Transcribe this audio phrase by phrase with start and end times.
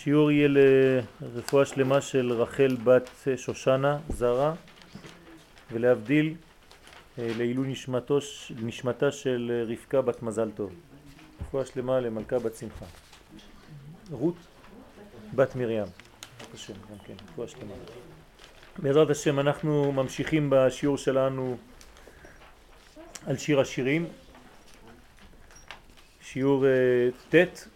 [0.00, 0.48] השיעור יהיה
[1.20, 4.54] לרפואה שלמה של רחל בת שושנה זרה
[5.72, 6.34] ולהבדיל
[7.18, 8.18] אה, לעילוי נשמתו,
[8.62, 10.72] נשמתה של רבקה בת מזל טוב.
[11.40, 12.84] רפואה שלמה למלכה בת שמחה.
[14.10, 14.34] רות
[15.34, 15.84] בת מרים.
[16.54, 17.74] השם, גם כן, רפואה שלמה.
[18.78, 21.56] בעזרת השם אנחנו ממשיכים בשיעור שלנו
[23.26, 24.06] על שיר השירים,
[26.20, 26.64] שיעור
[27.34, 27.68] ט'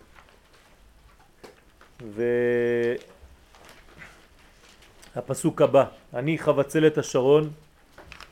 [5.14, 7.50] והפסוק הבא, אני חבצלת השרון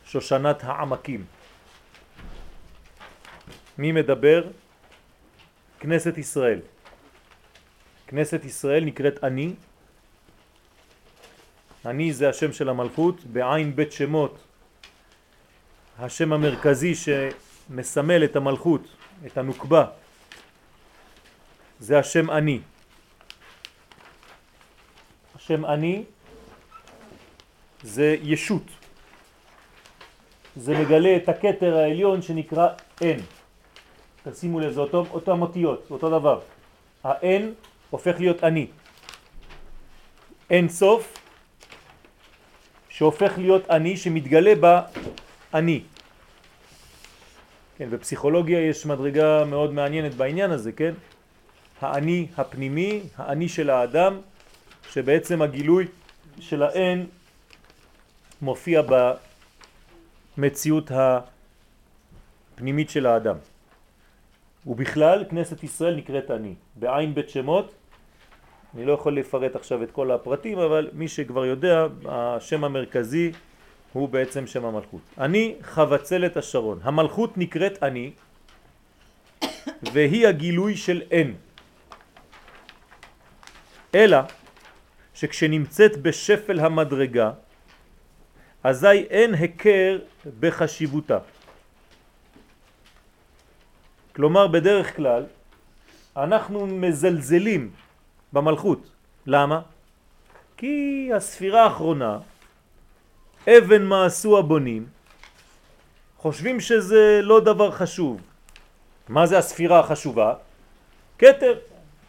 [0.04, 1.24] שושנת העמקים.
[3.78, 4.44] מי מדבר?
[5.80, 6.60] כנסת ישראל.
[8.06, 9.54] כנסת ישראל נקראת אני.
[11.86, 14.38] אני זה השם של המלכות, בעין בית שמות,
[15.98, 18.82] השם המרכזי שמסמל את המלכות,
[19.26, 19.84] את הנוקבה,
[21.80, 22.60] זה השם אני.
[25.42, 26.02] השם אני
[27.82, 28.62] זה ישות.
[30.56, 32.68] זה מגלה את הקטר העליון שנקרא
[33.00, 33.20] אין.
[34.22, 36.40] תשימו לב, זה אותו, אותו המותיות, אותו דבר.
[37.04, 37.54] האין
[37.90, 38.66] הופך להיות אני.
[40.50, 41.18] אין סוף
[42.88, 45.80] שהופך להיות אני, שמתגלה באני.
[47.78, 50.94] כן, בפסיכולוגיה יש מדרגה מאוד מעניינת בעניין הזה, כן?
[51.80, 54.20] האני הפנימי, האני של האדם,
[54.92, 55.86] שבעצם הגילוי
[56.40, 57.06] של האין
[58.42, 58.82] מופיע
[60.36, 60.90] במציאות
[62.54, 63.36] הפנימית של האדם.
[64.66, 66.54] ובכלל כנסת ישראל נקראת אני.
[66.76, 67.74] בעין בית שמות,
[68.74, 73.32] אני לא יכול לפרט עכשיו את כל הפרטים, אבל מי שכבר יודע, השם המרכזי
[73.92, 75.00] הוא בעצם שם המלכות.
[75.18, 76.78] אני חבצלת השרון.
[76.82, 78.10] המלכות נקראת אני,
[79.92, 81.34] והיא הגילוי של אין.
[83.94, 84.18] אלא
[85.14, 87.30] שכשנמצאת בשפל המדרגה,
[88.64, 89.98] אזי אין הכר
[90.40, 91.18] בחשיבותה.
[94.16, 95.24] כלומר, בדרך כלל,
[96.16, 97.70] אנחנו מזלזלים
[98.32, 98.90] במלכות.
[99.26, 99.60] למה?
[100.56, 102.18] כי הספירה האחרונה,
[103.48, 104.86] אבן מה עשו הבונים,
[106.18, 108.20] חושבים שזה לא דבר חשוב.
[109.08, 110.34] מה זה הספירה החשובה?
[111.16, 111.58] קטר.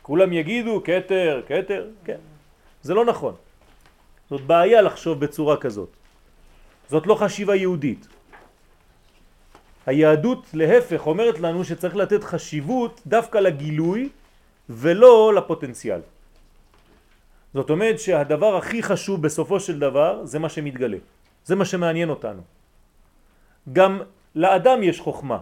[0.02, 2.33] כולם יגידו קטר, קטר, כן.
[2.84, 3.36] זה לא נכון.
[4.30, 5.90] זאת בעיה לחשוב בצורה כזאת.
[6.90, 8.08] זאת לא חשיבה יהודית.
[9.86, 14.10] היהדות להפך אומרת לנו שצריך לתת חשיבות דווקא לגילוי
[14.70, 16.02] ולא לפוטנציאל.
[17.54, 20.98] זאת אומרת שהדבר הכי חשוב בסופו של דבר זה מה שמתגלה.
[21.46, 22.42] זה מה שמעניין אותנו.
[23.74, 24.02] גם
[24.36, 25.40] לאדם יש חוכמה,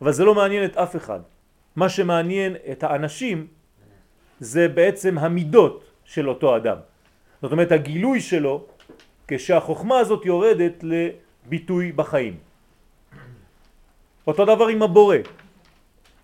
[0.00, 1.20] אבל זה לא מעניין את אף אחד.
[1.76, 3.46] מה שמעניין את האנשים
[4.40, 6.76] זה בעצם המידות של אותו אדם.
[7.42, 8.64] זאת אומרת הגילוי שלו
[9.28, 12.36] כשהחוכמה הזאת יורדת לביטוי בחיים.
[14.26, 15.16] אותו דבר עם הבורא.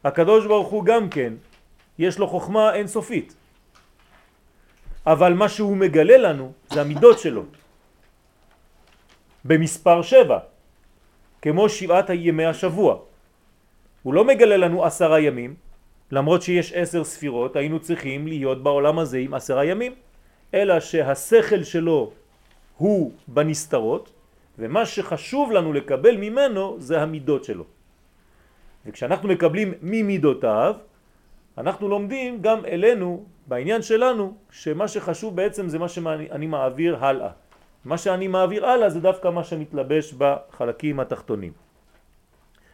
[0.04, 1.32] הקדוש ברוך הוא גם כן,
[1.98, 3.34] יש לו חוכמה אינסופית.
[5.06, 7.44] אבל מה שהוא מגלה לנו זה המידות שלו.
[9.44, 10.38] במספר שבע,
[11.42, 12.98] כמו שבעת ימי השבוע.
[14.02, 15.54] הוא לא מגלה לנו עשרה ימים,
[16.12, 19.94] למרות שיש עשר ספירות, היינו צריכים להיות בעולם הזה עם עשרה ימים,
[20.54, 22.12] אלא שהשכל שלו
[22.76, 24.12] הוא בנסתרות,
[24.58, 27.64] ומה שחשוב לנו לקבל ממנו זה המידות שלו.
[28.86, 30.74] וכשאנחנו מקבלים ממידותיו,
[31.58, 37.30] אנחנו לומדים גם אלינו, בעניין שלנו, שמה שחשוב בעצם זה מה שאני מעביר הלאה.
[37.84, 41.52] מה שאני מעביר הלאה זה דווקא מה שמתלבש בחלקים התחתונים.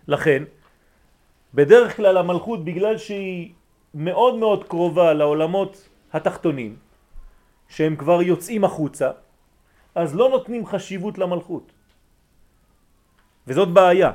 [0.09, 0.43] לכן,
[1.55, 3.53] בדרך כלל המלכות, בגלל שהיא
[3.95, 6.77] מאוד מאוד קרובה לעולמות התחתונים,
[7.69, 9.11] שהם כבר יוצאים החוצה,
[9.95, 11.73] אז לא נותנים חשיבות למלכות.
[13.47, 14.13] וזאת בעיה,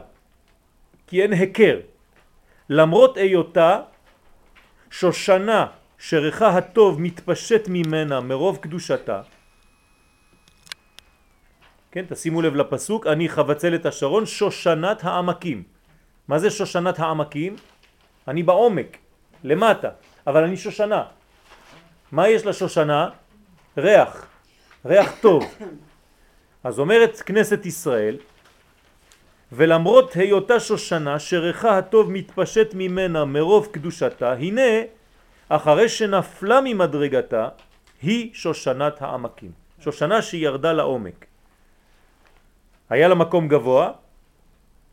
[1.07, 1.79] כי אין הכר.
[2.69, 3.81] למרות היותה
[4.91, 5.67] שושנה
[5.97, 9.21] שריחה הטוב מתפשט ממנה מרוב קדושתה,
[11.93, 15.72] כן, תשימו לב לפסוק, אני חבצל את השרון שושנת העמקים.
[16.27, 17.55] מה זה שושנת העמקים?
[18.27, 18.97] אני בעומק,
[19.43, 19.89] למטה,
[20.27, 21.03] אבל אני שושנה.
[22.11, 23.09] מה יש לשושנה?
[23.77, 24.27] ריח,
[24.85, 25.43] ריח טוב.
[26.63, 28.17] אז אומרת כנסת ישראל,
[29.51, 34.71] ולמרות היותה שושנה שריחה הטוב מתפשט ממנה מרוב קדושתה, הנה
[35.49, 37.49] אחרי שנפלה ממדרגתה
[38.01, 39.51] היא שושנת העמקים.
[39.79, 41.25] שושנה שירדה לעומק.
[42.89, 43.91] היה לה מקום גבוה,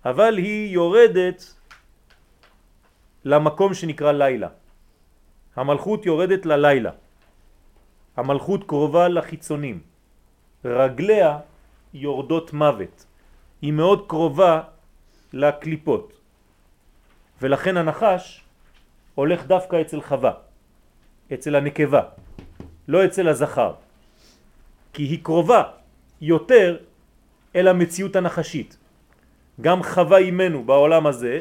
[0.05, 1.55] אבל היא יורדת
[3.25, 4.49] למקום שנקרא לילה.
[5.57, 6.91] המלכות יורדת ללילה.
[8.17, 9.81] המלכות קרובה לחיצונים,
[10.65, 11.39] רגליה
[11.95, 13.07] יורדות מוות,
[13.63, 14.63] היא מאוד קרובה
[15.33, 16.13] לקליפות,
[17.43, 18.45] ולכן הנחש
[19.15, 20.33] הולך דווקא אצל חווה,
[21.33, 22.03] אצל הנקבה,
[22.89, 23.73] לא אצל הזכר,
[24.93, 25.63] כי היא קרובה
[26.21, 26.77] יותר
[27.57, 28.77] אל המציאות הנחשית.
[29.61, 31.41] גם חווה אימנו בעולם הזה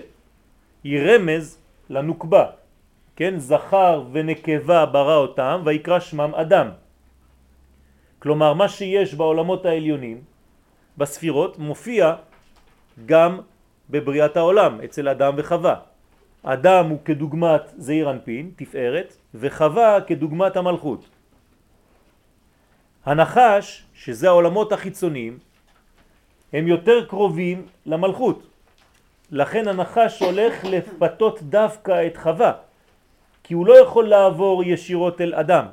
[0.83, 1.57] היא רמז
[1.89, 2.45] לנוקבה,
[3.15, 3.39] כן?
[3.39, 6.67] זכר ונקבה ברא אותם ויקרא שמם אדם.
[8.19, 10.21] כלומר מה שיש בעולמות העליונים,
[10.97, 12.15] בספירות, מופיע
[13.05, 13.39] גם
[13.89, 15.75] בבריאת העולם, אצל אדם וחווה.
[16.43, 21.09] אדם הוא כדוגמת זעיר אנפין, תפארת, וחווה כדוגמת המלכות.
[23.05, 25.39] הנחש, שזה העולמות החיצוניים,
[26.53, 28.47] הם יותר קרובים למלכות.
[29.31, 32.53] לכן הנחש הולך לפתות דווקא את חווה,
[33.43, 35.65] כי הוא לא יכול לעבור ישירות אל אדם.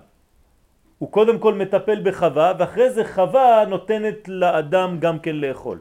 [0.99, 5.79] הוא קודם כל מטפל בחווה, ואחרי זה חווה נותנת לאדם גם כן לאכול.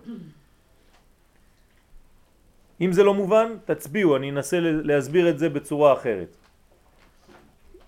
[2.81, 6.36] אם זה לא מובן, תצביעו, אני אנסה להסביר את זה בצורה אחרת.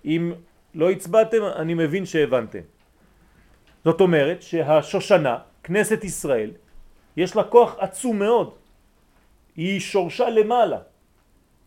[0.04, 0.32] אם
[0.74, 2.64] לא הצבעתם, אני מבין שהבנתם.
[3.84, 6.50] זאת אומרת שהשושנה, כנסת ישראל,
[7.18, 8.54] יש לה כוח עצום מאוד.
[9.58, 10.78] היא שורשה למעלה,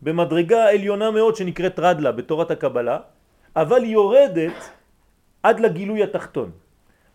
[0.02, 2.98] במדרגה עליונה מאוד שנקראת רדלה בתורת הקבלה,
[3.56, 4.56] אבל היא יורדת
[5.42, 6.50] עד לגילוי התחתון.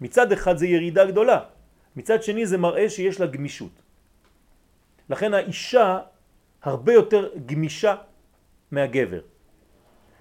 [0.01, 1.39] מצד אחד זה ירידה גדולה,
[1.97, 3.73] מצד שני זה מראה שיש לה גמישות.
[5.09, 5.99] לכן האישה
[6.61, 7.95] הרבה יותר גמישה
[8.71, 9.21] מהגבר,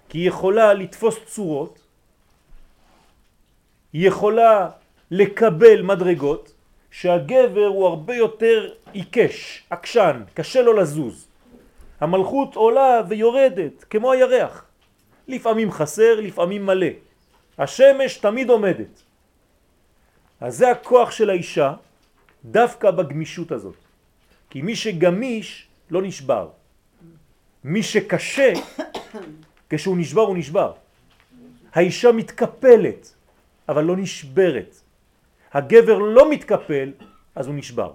[0.09, 1.79] כי היא יכולה לתפוס צורות,
[3.93, 4.69] היא יכולה
[5.11, 6.56] לקבל מדרגות,
[6.97, 11.27] שהגבר הוא הרבה יותר עיקש, עקשן, קשה לו לזוז.
[11.99, 14.65] המלכות עולה ויורדת כמו הירח.
[15.27, 16.87] לפעמים חסר, לפעמים מלא.
[17.57, 19.03] השמש תמיד עומדת.
[20.41, 21.73] אז זה הכוח של האישה
[22.45, 23.77] דווקא בגמישות הזאת.
[24.49, 26.49] כי מי שגמיש לא נשבר.
[27.63, 28.53] מי שקשה,
[29.69, 30.73] כשהוא נשבר הוא נשבר.
[31.73, 33.13] האישה מתקפלת,
[33.69, 34.86] אבל לא נשברת.
[35.53, 36.91] הגבר לא מתקפל,
[37.35, 37.93] אז הוא נשבר.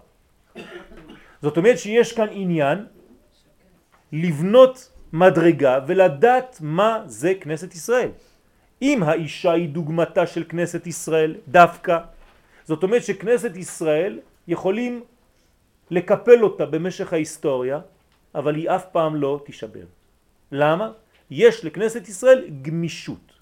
[1.42, 2.86] זאת אומרת שיש כאן עניין
[4.12, 8.10] לבנות מדרגה ולדעת מה זה כנסת ישראל.
[8.82, 11.98] אם האישה היא דוגמתה של כנסת ישראל דווקא,
[12.64, 15.02] זאת אומרת שכנסת ישראל יכולים
[15.90, 17.80] לקפל אותה במשך ההיסטוריה,
[18.34, 19.86] אבל היא אף פעם לא תישבר.
[20.52, 20.92] למה?
[21.30, 23.32] יש לכנסת ישראל גמישות.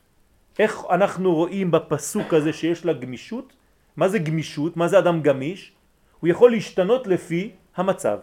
[0.58, 3.52] איך אנחנו רואים בפסוק הזה שיש לה גמישות?
[4.00, 4.76] מה זה גמישות?
[4.80, 5.72] מה זה אדם גמיש?
[6.20, 8.18] הוא יכול להשתנות לפי המצב.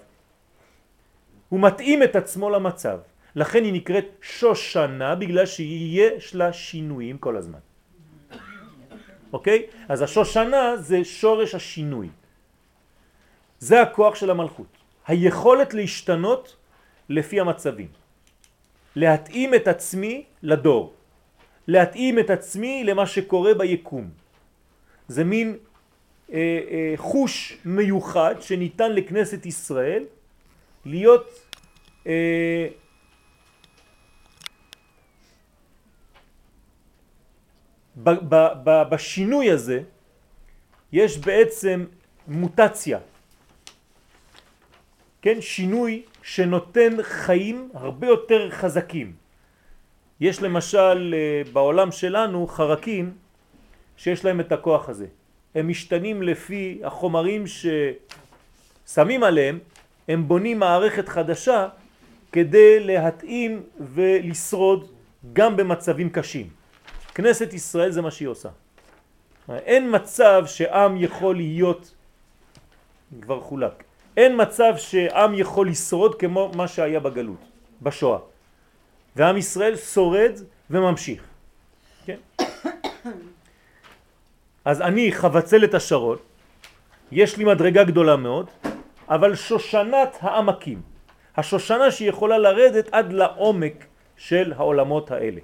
[1.49, 2.97] הוא מתאים את עצמו למצב.
[3.37, 7.61] לכן היא נקראת שושנה בגלל שיש לה שינויים כל הזמן.
[9.33, 9.59] אוקיי?
[9.85, 12.09] אז השושנה זה שורש השינוי.
[13.59, 14.73] זה הכוח של המלכות.
[15.07, 16.55] היכולת להשתנות
[17.09, 17.93] לפי המצבים.
[18.97, 20.93] להתאים את עצמי לדור.
[21.67, 24.09] להתאים את עצמי למה שקורה ביקום.
[25.07, 25.57] זה מין
[26.95, 30.03] חוש מיוחד שניתן לכנסת ישראל
[30.85, 31.47] להיות
[32.07, 32.67] אה,
[38.89, 39.81] בשינוי הזה
[40.91, 41.85] יש בעצם
[42.27, 42.99] מוטציה,
[45.21, 49.13] כן, שינוי שנותן חיים הרבה יותר חזקים.
[50.19, 53.13] יש למשל אה, בעולם שלנו חרקים
[53.97, 55.07] שיש להם את הכוח הזה.
[55.57, 57.43] הם משתנים לפי החומרים
[58.85, 59.59] ששמים עליהם,
[60.07, 61.67] הם בונים מערכת חדשה
[62.31, 64.91] כדי להתאים ולשרוד
[65.33, 66.49] גם במצבים קשים.
[67.15, 68.49] כנסת ישראל זה מה שהיא עושה.
[69.49, 71.93] אין מצב שעם יכול להיות,
[73.21, 73.83] כבר חולק,
[74.17, 77.41] אין מצב שעם יכול לשרוד כמו מה שהיה בגלות,
[77.81, 78.19] בשואה.
[79.15, 80.31] ועם ישראל שורד
[80.69, 81.23] וממשיך.
[82.05, 82.17] כן?
[84.67, 86.17] אז אני חבצלת השרון,
[87.11, 88.47] יש לי מדרגה גדולה מאוד,
[89.09, 90.81] אבל שושנת העמקים,
[91.37, 93.85] השושנה שיכולה לרדת עד לעומק
[94.17, 95.41] של העולמות האלה.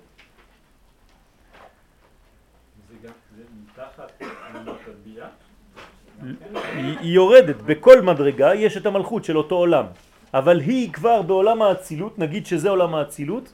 [6.75, 9.85] היא יורדת, בכל מדרגה יש את המלכות של אותו עולם,
[10.33, 13.53] אבל היא כבר בעולם האצילות, נגיד שזה עולם האצילות,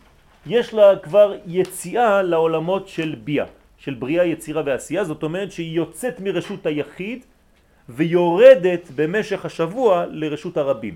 [0.49, 3.58] יש לה כבר יציאה לעולמות של ביה.
[3.79, 7.25] של בריאה, יצירה ועשייה, זאת אומרת שהיא יוצאת מרשות היחיד
[7.89, 10.95] ויורדת במשך השבוע לרשות הרבים.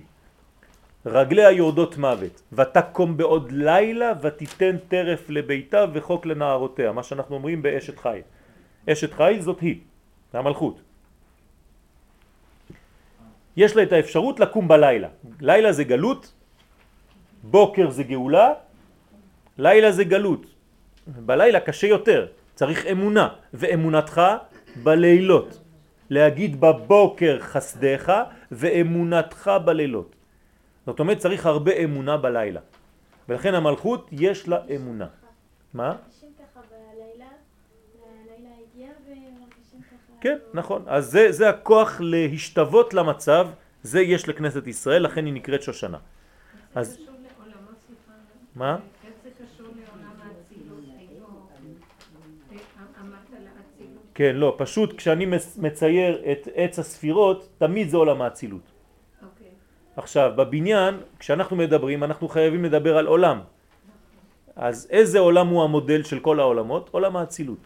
[1.06, 8.00] רגליה יורדות מוות, ותקום בעוד לילה ותיתן טרף לביתה וחוק לנערותיה, מה שאנחנו אומרים באשת
[8.00, 8.22] חי.
[8.90, 9.80] אשת חיל זאת היא,
[10.32, 10.82] זה המלכות.
[13.58, 15.08] יש לה את האפשרות לקום בלילה.
[15.42, 16.32] לילה זה גלות,
[17.44, 18.50] בוקר זה גאולה,
[19.58, 20.46] לילה זה גלות.
[21.08, 24.22] בלילה קשה יותר, צריך אמונה, ואמונתך
[24.84, 25.60] בלילות.
[26.10, 28.14] להגיד בבוקר חסדך
[28.52, 30.16] ואמונתך בלילות.
[30.86, 32.62] זאת אומרת צריך הרבה אמונה בלילה.
[33.30, 35.08] ולכן המלכות יש לה אמונה.
[35.74, 35.96] מה?
[40.22, 40.84] כן, נכון.
[40.88, 43.48] אז זה, זה הכוח להשתוות למצב,
[43.84, 45.98] זה יש לכנסת ישראל, לכן היא נקראת שושנה.
[46.76, 46.98] אז...
[48.56, 48.78] מה?
[54.14, 55.26] כן, לא, פשוט כשאני
[55.58, 58.62] מצייר את עץ הספירות, תמיד זה עולם האצילות.
[58.62, 59.26] Okay.
[59.26, 59.48] אוקיי.
[59.96, 63.40] עכשיו, בבניין, כשאנחנו מדברים, אנחנו חייבים לדבר על עולם.
[64.56, 66.90] אז איזה עולם הוא המודל של כל העולמות?
[66.92, 67.60] עולם האצילות.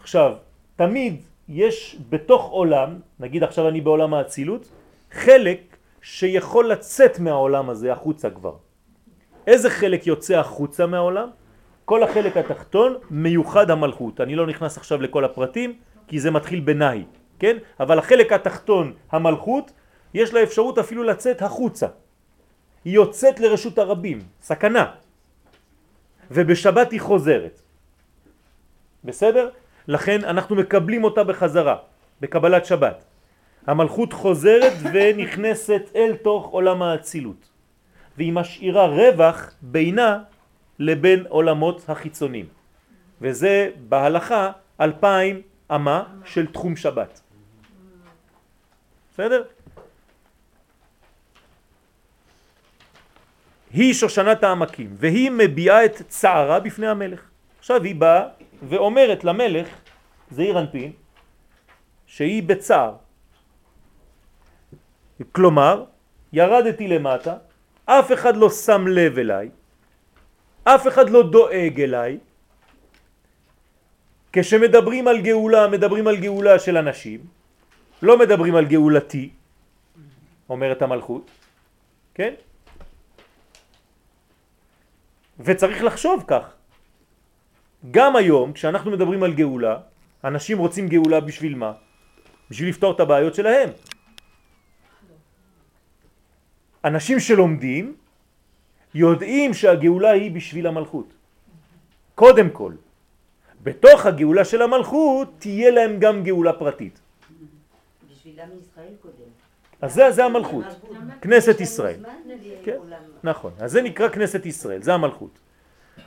[0.00, 0.34] עכשיו,
[0.76, 4.70] תמיד יש בתוך עולם, נגיד עכשיו אני בעולם האצילות,
[5.10, 8.54] חלק שיכול לצאת מהעולם הזה החוצה כבר.
[9.46, 11.28] איזה חלק יוצא החוצה מהעולם?
[11.90, 14.20] כל החלק התחתון מיוחד המלכות.
[14.20, 15.74] אני לא נכנס עכשיו לכל הפרטים,
[16.06, 17.04] כי זה מתחיל בנאי,
[17.38, 17.56] כן?
[17.80, 19.72] אבל החלק התחתון, המלכות,
[20.14, 21.86] יש לה אפשרות אפילו לצאת החוצה.
[22.84, 24.86] היא יוצאת לרשות הרבים, סכנה.
[26.30, 27.58] ובשבת היא חוזרת.
[29.04, 29.50] בסדר?
[29.90, 31.76] לכן אנחנו מקבלים אותה בחזרה,
[32.20, 33.04] בקבלת שבת.
[33.66, 37.50] המלכות חוזרת ונכנסת אל תוך עולם האצילות.
[38.16, 40.29] והיא משאירה רווח בינה
[40.80, 42.46] לבין עולמות החיצונים.
[43.20, 47.20] וזה בהלכה אלפיים אמה של תחום שבת.
[49.12, 49.42] בסדר?
[53.72, 57.20] היא שושנת העמקים, והיא מביעה את צערה בפני המלך.
[57.58, 58.28] עכשיו היא באה
[58.68, 59.68] ואומרת למלך,
[60.30, 60.92] זעיר אנפין,
[62.06, 62.94] שהיא בצער.
[65.32, 65.84] כלומר,
[66.32, 67.36] ירדתי למטה,
[67.84, 69.50] אף אחד לא שם לב אליי,
[70.64, 72.18] אף אחד לא דואג אליי.
[74.32, 77.20] כשמדברים על גאולה, מדברים על גאולה של אנשים,
[78.02, 79.30] לא מדברים על גאולתי,
[80.48, 81.30] אומרת המלכות,
[82.14, 82.34] כן?
[85.40, 86.44] וצריך לחשוב כך.
[87.90, 89.74] גם היום, כשאנחנו מדברים על גאולה,
[90.24, 91.72] אנשים רוצים גאולה בשביל מה?
[92.50, 93.68] בשביל לפתור את הבעיות שלהם.
[96.84, 97.94] אנשים שלומדים
[98.94, 101.06] יודעים שהגאולה היא בשביל המלכות.
[102.14, 102.72] קודם כל.
[103.62, 107.00] בתוך הגאולה של המלכות תהיה להם גם גאולה פרטית.
[108.10, 109.30] בשביל עם ישראל קודם.
[109.80, 110.64] אז זה, זה המלכות,
[111.20, 112.00] כנסת ישראל.
[112.64, 112.76] כן,
[113.24, 115.38] נכון, אז זה נקרא כנסת ישראל, זה המלכות.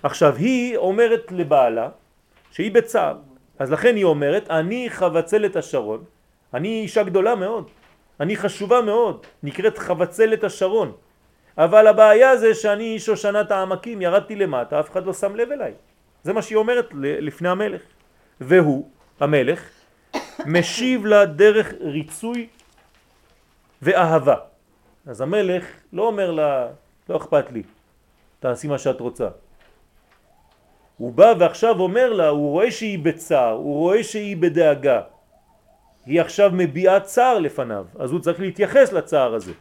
[0.03, 1.89] עכשיו היא אומרת לבעלה
[2.51, 3.17] שהיא בצער,
[3.59, 6.03] אז לכן היא אומרת אני חבצלת השרון,
[6.53, 7.69] אני אישה גדולה מאוד,
[8.19, 10.91] אני חשובה מאוד, נקראת חבצלת השרון,
[11.57, 15.73] אבל הבעיה זה שאני שושנת העמקים, ירדתי למטה, אף אחד לא שם לב אליי.
[16.23, 17.81] זה מה שהיא אומרת לפני המלך.
[18.41, 19.69] והוא, המלך,
[20.45, 22.47] משיב לה דרך ריצוי
[23.81, 24.35] ואהבה.
[25.07, 26.67] אז המלך לא אומר לה,
[27.09, 27.63] לא אכפת לי,
[28.39, 29.27] תעשי מה שאת רוצה.
[30.97, 35.01] הוא בא ועכשיו אומר לה, הוא רואה שהיא בצער, הוא רואה שהיא בדאגה.
[36.05, 39.51] היא עכשיו מביעה צער לפניו, אז הוא צריך להתייחס לצער הזה.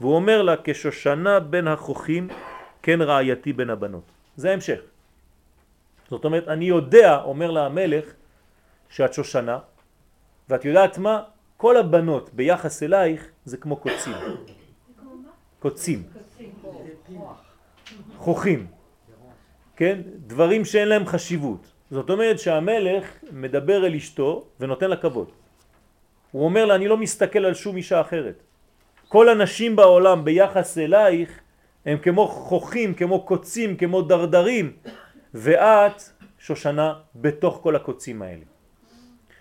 [0.00, 2.28] והוא אומר לה, כשושנה בין החוכים,
[2.82, 4.04] כן רעייתי בין הבנות.
[4.36, 4.80] זה המשך.
[6.10, 8.04] זאת אומרת, אני יודע, אומר לה המלך,
[8.88, 9.58] שאת שושנה,
[10.48, 11.22] ואת יודעת מה?
[11.56, 14.14] כל הבנות ביחס אלייך זה כמו קוצים.
[15.58, 16.02] קוצים.
[18.16, 18.66] חוכים.
[19.76, 20.00] כן?
[20.26, 21.72] דברים שאין להם חשיבות.
[21.90, 25.28] זאת אומרת שהמלך מדבר אל אשתו ונותן לה כבוד.
[26.30, 28.42] הוא אומר לה, אני לא מסתכל על שום אישה אחרת.
[29.08, 31.30] כל הנשים בעולם ביחס אלייך
[31.86, 34.72] הם כמו חוכים, כמו קוצים, כמו דרדרים,
[35.34, 36.02] ואת
[36.38, 38.44] שושנה בתוך כל הקוצים האלה.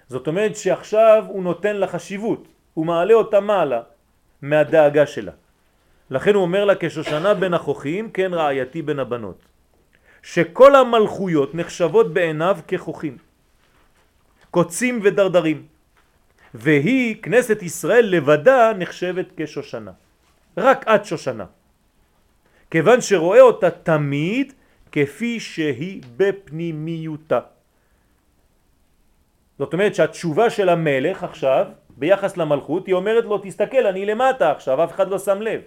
[0.08, 3.82] זאת אומרת שעכשיו הוא נותן לה חשיבות, הוא מעלה אותה מעלה
[4.42, 5.32] מהדאגה שלה.
[6.10, 9.46] לכן הוא אומר לה כשושנה בין החוכים, כן רעייתי בין הבנות.
[10.24, 13.18] שכל המלכויות נחשבות בעיניו כחוכים,
[14.52, 15.77] קוצים ודרדרים.
[16.54, 19.92] והיא, כנסת ישראל לבדה, נחשבת כשושנה.
[20.58, 21.46] רק את שושנה.
[22.72, 24.54] כיוון שרואה אותה תמיד
[24.92, 27.40] כפי שהיא בפנימיותה.
[29.60, 31.66] זאת אומרת שהתשובה של המלך עכשיו,
[31.98, 35.62] ביחס למלכות, היא אומרת לו, תסתכל, אני למטה עכשיו, אף אחד לא שם לב.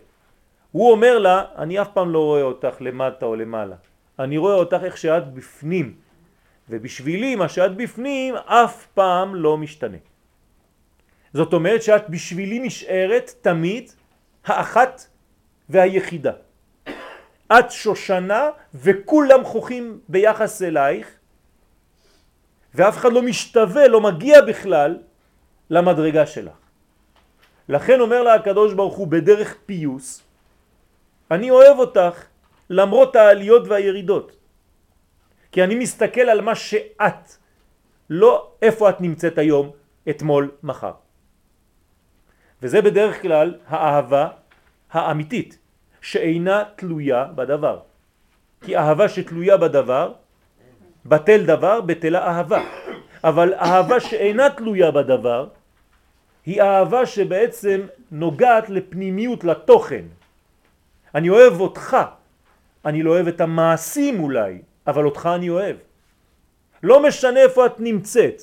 [0.73, 3.77] הוא אומר לה, אני אף פעם לא רואה אותך למטה או למעלה.
[4.19, 5.95] אני רואה אותך איך שאת בפנים.
[6.71, 9.97] ובשבילי מה שאת בפנים אף פעם לא משתנה.
[11.35, 13.93] זאת אומרת שאת בשבילי נשארת תמיד
[14.45, 15.07] האחת
[15.69, 16.33] והיחידה.
[17.53, 21.09] את שושנה וכולם חוכים ביחס אלייך
[22.75, 24.99] ואף אחד לא משתווה, לא מגיע בכלל
[25.71, 26.55] למדרגה שלך.
[27.69, 30.23] לכן אומר לה הקדוש ברוך הוא בדרך פיוס,
[31.31, 32.25] אני אוהב אותך
[32.71, 34.37] למרות העליות והירידות.
[35.53, 37.37] כי אני מסתכל על מה שאת,
[38.11, 39.71] לא איפה את נמצאת היום,
[40.11, 40.93] אתמול, מחר.
[42.62, 44.29] וזה בדרך כלל האהבה
[44.93, 45.59] האמיתית,
[46.00, 47.79] שאינה תלויה בדבר.
[48.64, 50.12] כי אהבה שתלויה בדבר,
[51.07, 52.62] בטל דבר, בטלה אהבה.
[53.25, 55.49] אבל אהבה שאינה תלויה בדבר,
[56.47, 60.05] היא אהבה שבעצם נוגעת לפנימיות, לתוכן.
[61.14, 61.97] אני אוהב אותך,
[62.85, 65.76] אני לא אוהב את המעשים אולי, אבל אותך אני אוהב.
[66.83, 68.43] לא משנה איפה את נמצאת.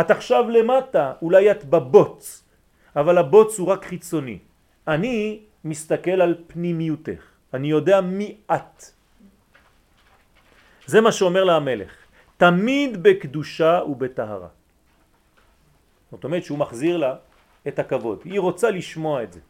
[0.00, 2.44] את עכשיו למטה, אולי את בבוץ,
[2.96, 4.38] אבל הבוץ הוא רק חיצוני.
[4.88, 7.22] אני מסתכל על פנימיותך.
[7.54, 8.84] אני יודע מי את.
[10.86, 11.92] זה מה שאומר לה המלך.
[12.36, 14.48] תמיד בקדושה ובטהרה.
[16.10, 17.14] זאת אומרת שהוא מחזיר לה
[17.68, 18.20] את הכבוד.
[18.24, 19.40] היא רוצה לשמוע את זה.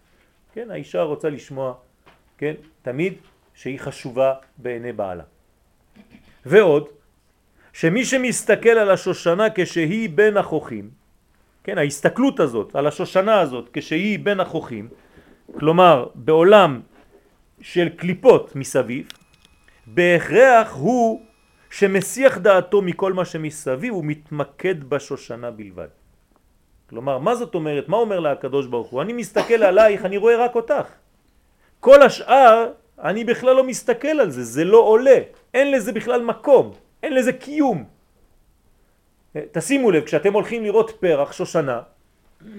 [0.52, 1.74] כן, האישה רוצה לשמוע,
[2.38, 3.14] כן, תמיד
[3.54, 5.24] שהיא חשובה בעיני בעלה.
[6.46, 6.88] ועוד,
[7.72, 10.90] שמי שמסתכל על השושנה כשהיא בין החוכים,
[11.64, 14.88] כן, ההסתכלות הזאת, על השושנה הזאת כשהיא בין החוכים,
[15.58, 16.80] כלומר בעולם
[17.60, 19.06] של קליפות מסביב,
[19.86, 21.20] בהכרח הוא
[21.70, 25.88] שמסיח דעתו מכל מה שמסביב הוא מתמקד בשושנה בלבד.
[26.90, 27.88] כלומר, מה זאת אומרת?
[27.88, 29.02] מה אומר לה הקדוש ברוך הוא?
[29.02, 30.86] אני מסתכל עלייך, אני רואה רק אותך.
[31.80, 35.18] כל השאר, אני בכלל לא מסתכל על זה, זה לא עולה.
[35.54, 37.99] אין לזה בכלל מקום, אין לזה קיום.
[39.52, 41.80] תשימו לב, כשאתם הולכים לראות פרח, שושנה,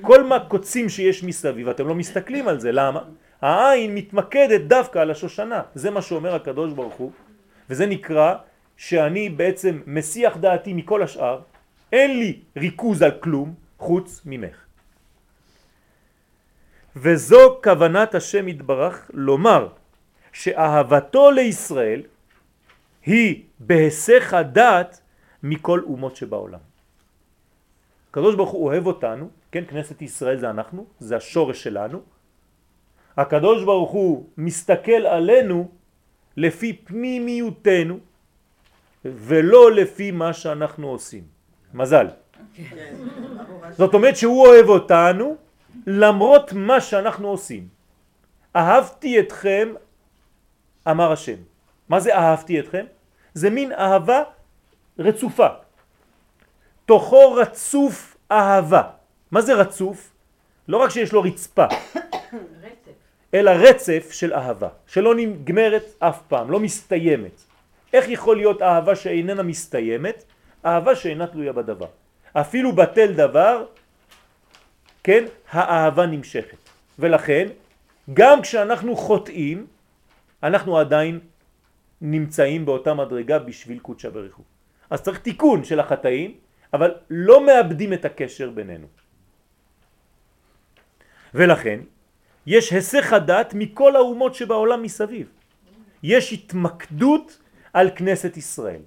[0.02, 3.02] כל מה קוצים שיש מסביב, אתם לא מסתכלים על זה, למה?
[3.42, 7.12] העין מתמקדת דווקא על השושנה, זה מה שאומר הקדוש ברוך הוא,
[7.70, 8.36] וזה נקרא
[8.78, 11.40] שאני בעצם מסיח דעתי מכל השאר,
[11.92, 14.56] אין לי ריכוז על כלום חוץ ממך.
[16.96, 19.68] וזו כוונת השם יתברך לומר
[20.34, 22.02] שאהבתו לישראל
[23.06, 25.01] היא בהיסח הדעת
[25.44, 26.60] מכל אומות שבעולם.
[28.10, 32.02] הקדוש ברוך הוא אוהב אותנו, כן, כנסת ישראל זה אנחנו, זה השורש שלנו.
[33.18, 35.72] הקדוש ברוך הוא מסתכל עלינו
[36.38, 38.00] לפי פנימיותנו
[39.06, 41.24] ולא לפי מה שאנחנו עושים.
[41.74, 42.08] מזל.
[43.72, 45.36] זאת אומרת שהוא אוהב אותנו
[45.88, 47.68] למרות מה שאנחנו עושים.
[48.56, 49.74] אהבתי אתכם,
[50.90, 51.40] אמר השם.
[51.90, 52.86] מה זה אהבתי אתכם?
[53.34, 54.24] זה מין אהבה
[55.02, 55.48] רצופה.
[56.86, 58.82] תוכו רצוף אהבה.
[59.32, 60.12] מה זה רצוף?
[60.68, 61.66] לא רק שיש לו רצפה,
[63.34, 67.42] אלא רצף של אהבה, שלא נגמרת אף פעם, לא מסתיימת.
[67.94, 70.24] איך יכול להיות אהבה שאיננה מסתיימת?
[70.66, 71.88] אהבה שאינה תלויה בדבר.
[72.34, 73.66] אפילו בטל דבר,
[75.04, 76.58] כן, האהבה נמשכת.
[77.00, 77.48] ולכן,
[78.14, 79.68] גם כשאנחנו חוטאים,
[80.44, 81.20] אנחנו עדיין
[82.02, 84.44] נמצאים באותה מדרגה בשביל קודשה בריחו.
[84.92, 86.36] אז צריך תיקון של החטאים,
[86.74, 88.88] אבל לא מאבדים את הקשר בינינו.
[91.34, 91.80] ולכן,
[92.46, 95.28] יש היסח הדת מכל האומות שבעולם מסביב.
[96.04, 97.40] יש התמקדות
[97.74, 98.82] על כנסת ישראל.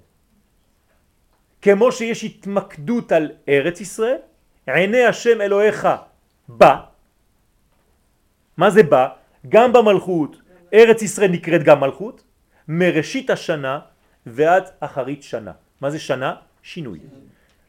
[1.61, 4.17] כמו שיש התמקדות על ארץ ישראל,
[4.67, 5.87] עיני השם אלוהיך
[6.47, 6.75] בא.
[8.57, 9.07] מה זה בא?
[9.49, 10.41] גם במלכות,
[10.73, 12.23] ארץ ישראל נקראת גם מלכות,
[12.67, 13.79] מראשית השנה
[14.25, 15.64] ועד אחרית שנה.
[15.81, 16.35] מה זה שנה?
[16.63, 16.99] שינוי.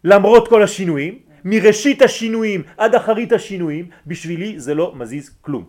[0.04, 5.64] למרות כל השינויים, מראשית השינויים עד אחרית השינויים, בשבילי זה לא מזיז כלום.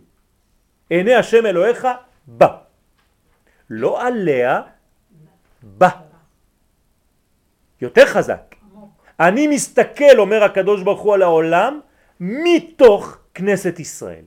[0.89, 1.87] עיני השם אלוהיך
[2.27, 2.47] בא.
[3.69, 4.61] לא עליה,
[5.63, 5.89] בא.
[7.81, 8.55] יותר חזק.
[9.19, 11.79] אני מסתכל, אומר הקדוש ברוך הוא על העולם,
[12.19, 14.25] מתוך כנסת ישראל.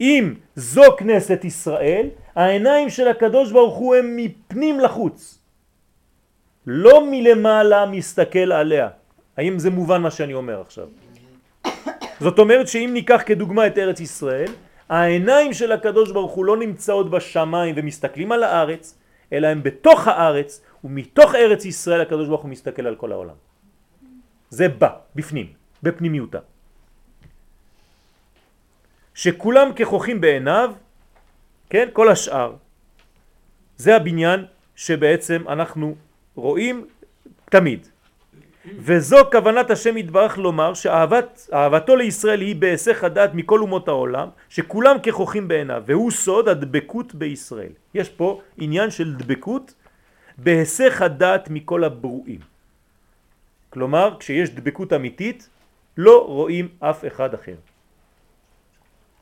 [0.00, 5.37] אם זו כנסת ישראל, העיניים של הקדוש ברוך הוא הם מפנים לחוץ.
[6.68, 8.88] לא מלמעלה מסתכל עליה.
[9.36, 10.88] האם זה מובן מה שאני אומר עכשיו?
[12.20, 14.52] זאת אומרת שאם ניקח כדוגמה את ארץ ישראל,
[14.88, 18.98] העיניים של הקדוש ברוך הוא לא נמצאות בשמיים ומסתכלים על הארץ,
[19.32, 20.50] אלא הם בתוך הארץ,
[20.84, 23.38] ומתוך ארץ ישראל הקדוש ברוך הוא מסתכל על כל העולם.
[24.50, 25.48] זה בא, בפנים,
[25.82, 26.44] בפנימיותה.
[29.14, 30.70] שכולם ככוחים בעיניו,
[31.70, 32.60] כן, כל השאר.
[33.76, 34.44] זה הבניין
[34.76, 36.07] שבעצם אנחנו
[36.38, 36.86] רואים
[37.50, 37.88] תמיד.
[38.78, 45.48] וזו כוונת השם יתברך לומר שאהבתו לישראל היא בהיסח הדעת מכל אומות העולם, שכולם ככוחים
[45.48, 47.72] בעיניו, והוא סוד הדבקות בישראל.
[47.94, 49.74] יש פה עניין של דבקות
[50.38, 52.40] בהיסח הדעת מכל הברואים.
[53.70, 55.48] כלומר, כשיש דבקות אמיתית,
[55.96, 57.56] לא רואים אף אחד אחר.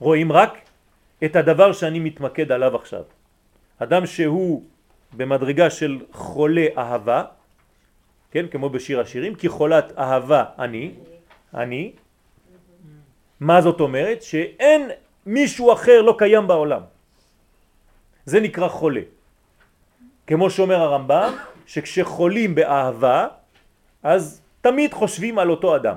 [0.00, 0.52] רואים רק
[1.24, 3.02] את הדבר שאני מתמקד עליו עכשיו.
[3.78, 4.62] אדם שהוא
[5.12, 7.24] במדרגה של חולה אהבה,
[8.30, 10.92] כן, כמו בשיר השירים, כי חולת אהבה אני,
[11.54, 11.92] אני,
[13.40, 14.22] מה זאת אומרת?
[14.22, 14.90] שאין
[15.26, 16.82] מישהו אחר לא קיים בעולם.
[18.24, 19.00] זה נקרא חולה.
[20.26, 21.32] כמו שאומר הרמב"ם,
[21.66, 23.26] שכשחולים באהבה,
[24.02, 25.96] אז תמיד חושבים על אותו אדם.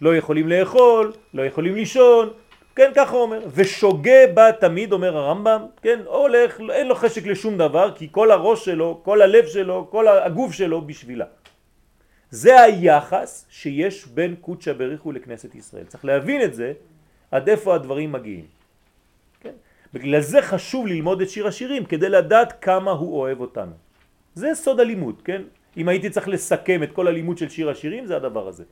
[0.00, 2.30] לא יכולים לאכול, לא יכולים לישון,
[2.76, 3.40] כן, ככה אומר.
[3.54, 8.64] ושוגה בה תמיד, אומר הרמב"ם, כן, הולך, אין לו חשק לשום דבר, כי כל הראש
[8.64, 11.26] שלו, כל הלב שלו, כל הגוף שלו בשבילה.
[12.30, 15.84] זה היחס שיש בין קודשא בריחו לכנסת ישראל.
[15.84, 16.72] צריך להבין את זה,
[17.30, 18.46] עד איפה הדברים מגיעים.
[19.40, 19.52] כן?
[19.94, 23.72] בגלל זה חשוב ללמוד את שיר השירים, כדי לדעת כמה הוא אוהב אותנו.
[24.34, 25.42] זה סוד הלימוד, כן?
[25.76, 28.64] אם הייתי צריך לסכם את כל הלימוד של שיר השירים, זה הדבר הזה.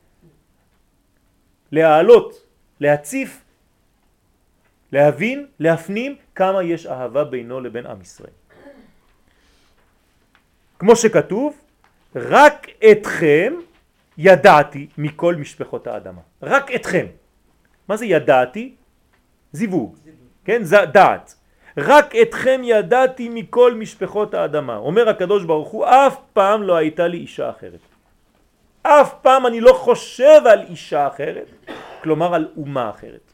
[1.72, 2.46] להעלות,
[2.80, 3.40] להציף
[4.92, 8.32] להבין, להפנים כמה יש אהבה בינו לבין עם ישראל.
[10.78, 11.56] כמו שכתוב,
[12.16, 13.54] רק אתכם
[14.18, 16.20] ידעתי מכל משפחות האדמה.
[16.42, 17.06] רק אתכם.
[17.88, 18.74] מה זה ידעתי?
[19.52, 19.96] זיווג,
[20.44, 20.62] כן?
[20.64, 21.34] זה דעת.
[21.76, 24.76] רק אתכם ידעתי מכל משפחות האדמה.
[24.76, 27.80] אומר הקדוש ברוך הוא, אף פעם לא הייתה לי אישה אחרת.
[28.82, 31.46] אף פעם אני לא חושב על אישה אחרת,
[32.02, 33.29] כלומר על אומה אחרת.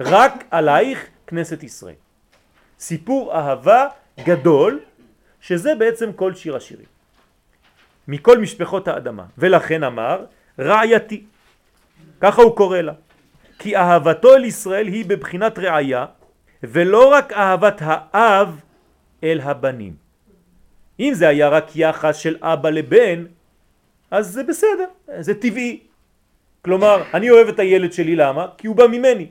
[0.00, 1.94] רק עלייך כנסת ישראל.
[2.78, 3.86] סיפור אהבה
[4.24, 4.80] גדול,
[5.40, 6.86] שזה בעצם כל שיר השירים.
[8.08, 9.24] מכל משפחות האדמה.
[9.38, 10.24] ולכן אמר,
[10.58, 11.24] רעייתי.
[12.20, 12.92] ככה הוא קורא לה.
[13.58, 16.06] כי אהבתו אל ישראל היא בבחינת רעיה,
[16.62, 18.60] ולא רק אהבת האב
[19.24, 19.94] אל הבנים.
[21.00, 23.24] אם זה היה רק יחס של אבא לבן,
[24.10, 24.84] אז זה בסדר,
[25.20, 25.80] זה טבעי.
[26.62, 28.46] כלומר, אני אוהב את הילד שלי, למה?
[28.58, 29.26] כי הוא בא ממני.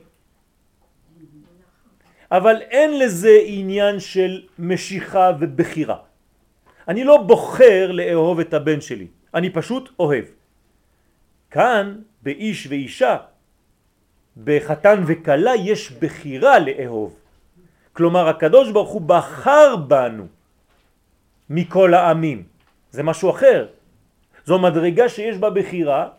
[2.31, 5.97] אבל אין לזה עניין של משיכה ובחירה.
[6.87, 10.25] אני לא בוחר לאהוב את הבן שלי, אני פשוט אוהב.
[11.51, 13.17] כאן, באיש ואישה,
[14.43, 17.15] בחתן וקלה יש בחירה לאהוב.
[17.93, 20.27] כלומר, הקדוש ברוך הוא בחר בנו
[21.49, 22.43] מכל העמים.
[22.91, 23.67] זה משהו אחר.
[24.45, 26.09] זו מדרגה שיש בה בחירה,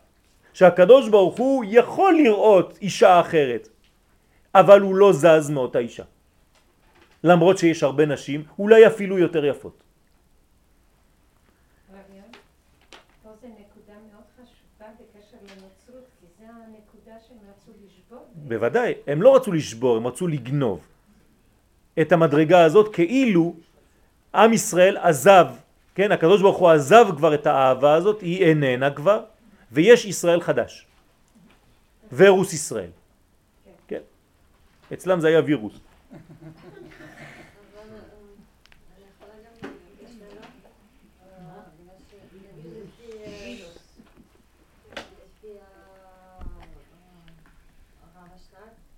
[0.52, 3.68] שהקדוש ברוך הוא יכול לראות אישה אחרת.
[4.54, 6.04] אבל הוא לא זז מאותה אישה.
[7.24, 9.82] למרות שיש הרבה נשים, אולי אפילו יותר יפות.
[18.48, 20.80] בוודאי, הם לא רצו לשבור, הם רצו לגנוב
[22.00, 23.54] את המדרגה הזאת כאילו
[24.34, 25.46] עם ישראל עזב,
[25.94, 29.24] כן, הקדוש ברוך הוא עזב כבר את האהבה הזאת, היא איננה כבר,
[29.72, 30.86] ויש ישראל חדש,
[32.12, 32.90] ורוס ישראל.
[34.92, 35.80] אצלם זה היה וירוס.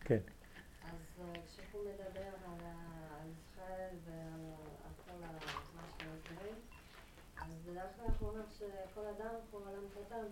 [0.05, 0.19] כן.
[0.85, 5.29] אז כשהוא מדבר על ישראל ועל כל מה
[5.99, 6.55] שמסבירים,
[7.37, 10.27] אז בדרך כלל הוא אומר שכל אדם הוא עולם קטן.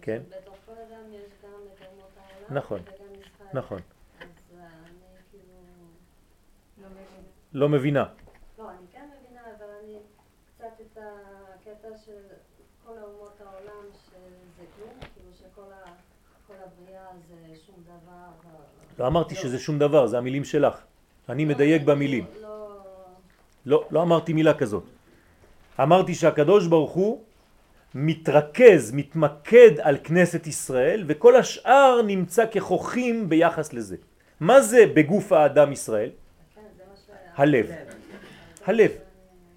[0.00, 0.22] כן.
[0.28, 2.80] בתוך כל אדם יש גם את אומות העולם נכון,
[3.54, 3.80] נכון.
[7.54, 8.04] לא מבינה.
[8.58, 9.96] לא, אני כן מבינה, אבל אני
[10.54, 12.18] קצת את הקטע של
[12.86, 18.48] כל האומות העולם, שזה כלום, כאילו שכל הבריאה זה שום דבר.
[18.98, 20.80] לא אמרתי שזה שום דבר, זה המילים שלך.
[21.28, 22.24] אני מדייק במילים.
[22.40, 22.78] לא,
[23.66, 24.84] לא, לא אמרתי מילה כזאת.
[25.82, 27.22] אמרתי שהקדוש ברוך הוא
[27.94, 33.96] מתרכז, מתמקד על כנסת ישראל, וכל השאר נמצא ככוחים ביחס לזה.
[34.40, 36.10] מה זה בגוף האדם ישראל?
[37.42, 37.66] הלב.
[38.66, 38.90] הלב.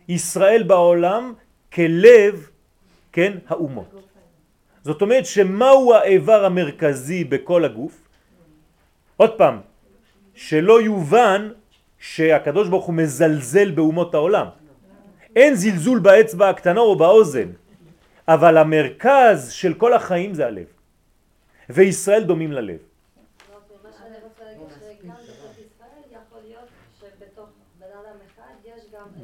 [0.09, 1.33] ישראל בעולם
[1.73, 2.49] כלב,
[3.11, 3.89] כן, האומות.
[4.83, 7.93] זאת אומרת שמהו האיבר המרכזי בכל הגוף?
[9.17, 9.61] עוד פעם,
[10.33, 11.49] שלא יובן
[11.99, 14.47] שהקדוש ברוך הוא מזלזל באומות העולם.
[15.35, 17.49] אין זלזול באצבע הקטנה או באוזן,
[18.27, 20.69] אבל המרכז של כל החיים זה הלב.
[21.69, 22.81] וישראל דומים ללב.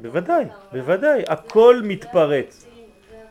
[0.02, 2.66] בוודאי, בוודאי, הכל מתפרץ.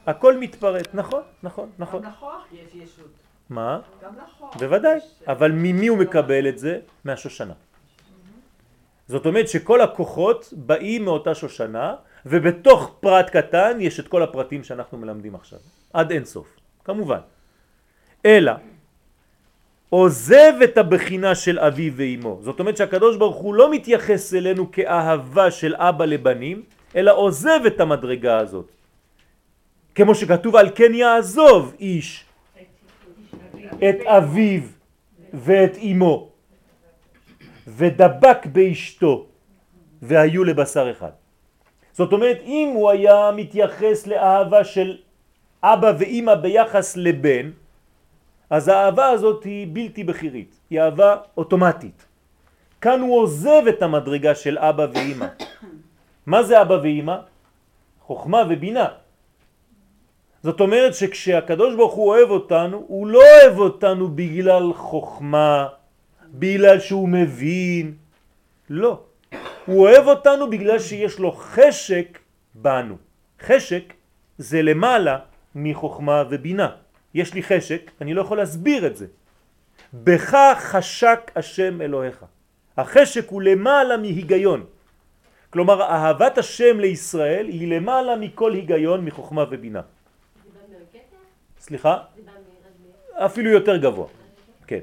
[0.07, 2.01] הכל מתפרט, נכון, נכון, נכון.
[2.01, 3.11] גם לכוח יש ישות.
[3.49, 3.79] מה?
[4.03, 4.57] גם לכוח.
[4.57, 6.79] בוודאי, אבל ממי הוא מקבל את זה?
[7.03, 7.53] מהשושנה.
[9.07, 14.97] זאת אומרת שכל הכוחות באים מאותה שושנה, ובתוך פרט קטן יש את כל הפרטים שאנחנו
[14.97, 15.59] מלמדים עכשיו,
[15.93, 16.47] עד אין סוף,
[16.83, 17.19] כמובן.
[18.25, 18.51] אלא,
[19.91, 22.39] עוזב את הבחינה של אבי ואימו.
[22.41, 26.63] זאת אומרת שהקדוש ברוך הוא לא מתייחס אלינו כאהבה של אבא לבנים,
[26.95, 28.71] אלא עוזב את המדרגה הזאת.
[29.95, 32.25] כמו שכתוב על כן יעזוב איש
[33.83, 34.61] את אביו
[35.33, 36.29] ואת אמו
[37.67, 39.25] ודבק באשתו
[40.01, 41.11] והיו לבשר אחד.
[41.93, 44.97] זאת אומרת אם הוא היה מתייחס לאהבה של
[45.63, 47.51] אבא ואימא ביחס לבן
[48.51, 52.05] אז האהבה הזאת היא בלתי בחירית, היא אהבה אוטומטית.
[52.81, 55.27] כאן הוא עוזב את המדרגה של אבא ואימא.
[56.25, 57.17] מה זה אבא ואימא?
[58.01, 58.87] חוכמה ובינה.
[60.43, 65.67] זאת אומרת שכשהקדוש ברוך הוא אוהב אותנו, הוא לא אוהב אותנו בגלל חוכמה,
[66.35, 67.93] בגלל שהוא מבין,
[68.69, 68.99] לא.
[69.65, 72.19] הוא אוהב אותנו בגלל שיש לו חשק
[72.53, 72.95] בנו.
[73.39, 73.93] חשק
[74.37, 75.19] זה למעלה
[75.55, 76.90] מחוכמה ובינה.
[77.13, 79.05] יש לי חשק, אני לא יכול להסביר את זה.
[79.93, 82.25] בך חשק השם אלוהיך.
[82.77, 84.65] החשק הוא למעלה מהיגיון.
[85.49, 89.81] כלומר, אהבת השם לישראל היא למעלה מכל היגיון מחוכמה ובינה.
[91.59, 91.97] סליחה?
[93.13, 94.07] אפילו יותר גבוה.
[94.67, 94.79] כן.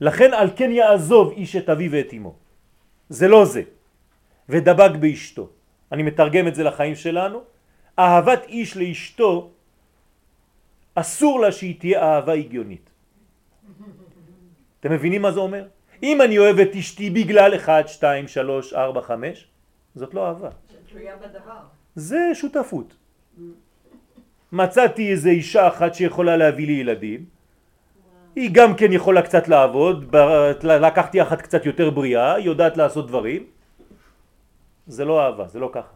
[0.00, 2.34] לכן על כן יעזוב איש את אביו ואת אמו.
[3.08, 3.62] זה לא זה.
[4.48, 5.48] ודבק באשתו.
[5.92, 7.42] אני מתרגם את זה לחיים שלנו.
[7.98, 9.50] אהבת איש לאשתו
[10.94, 12.90] אסור לה שהיא תהיה אהבה הגיונית.
[14.80, 15.66] אתם מבינים מה זה אומר?
[16.02, 19.48] אם אני אוהב את אשתי בגלל 1, 2, 3, 4, 5,
[19.94, 20.50] זאת לא אהבה.
[21.94, 22.94] זה שותפות.
[24.52, 27.24] מצאתי איזה אישה אחת שיכולה להביא לי ילדים,
[28.36, 30.16] היא גם כן יכולה קצת לעבוד,
[30.62, 33.46] לקחתי אחת קצת יותר בריאה, היא יודעת לעשות דברים,
[34.86, 35.94] זה לא אהבה, זה לא ככה.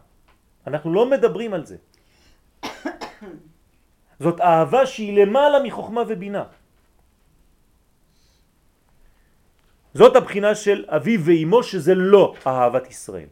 [0.67, 1.77] אנחנו לא מדברים על זה.
[4.19, 6.43] זאת אהבה שהיא למעלה מחוכמה ובינה.
[9.93, 13.29] זאת הבחינה של אביו ואימו שזה לא אהבת ישראל.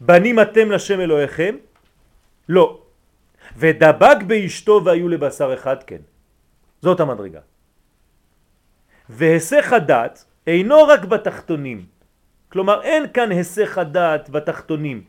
[0.00, 1.54] בנים אתם לשם אלוהיכם?
[2.48, 2.82] לא.
[3.56, 6.02] ודבק באשתו והיו לבשר אחד כן.
[6.82, 7.40] זאת המדרגה.
[9.08, 11.86] והסך הדת אינו רק בתחתונים.
[12.48, 15.04] כלומר אין כאן הסך הדת בתחתונים,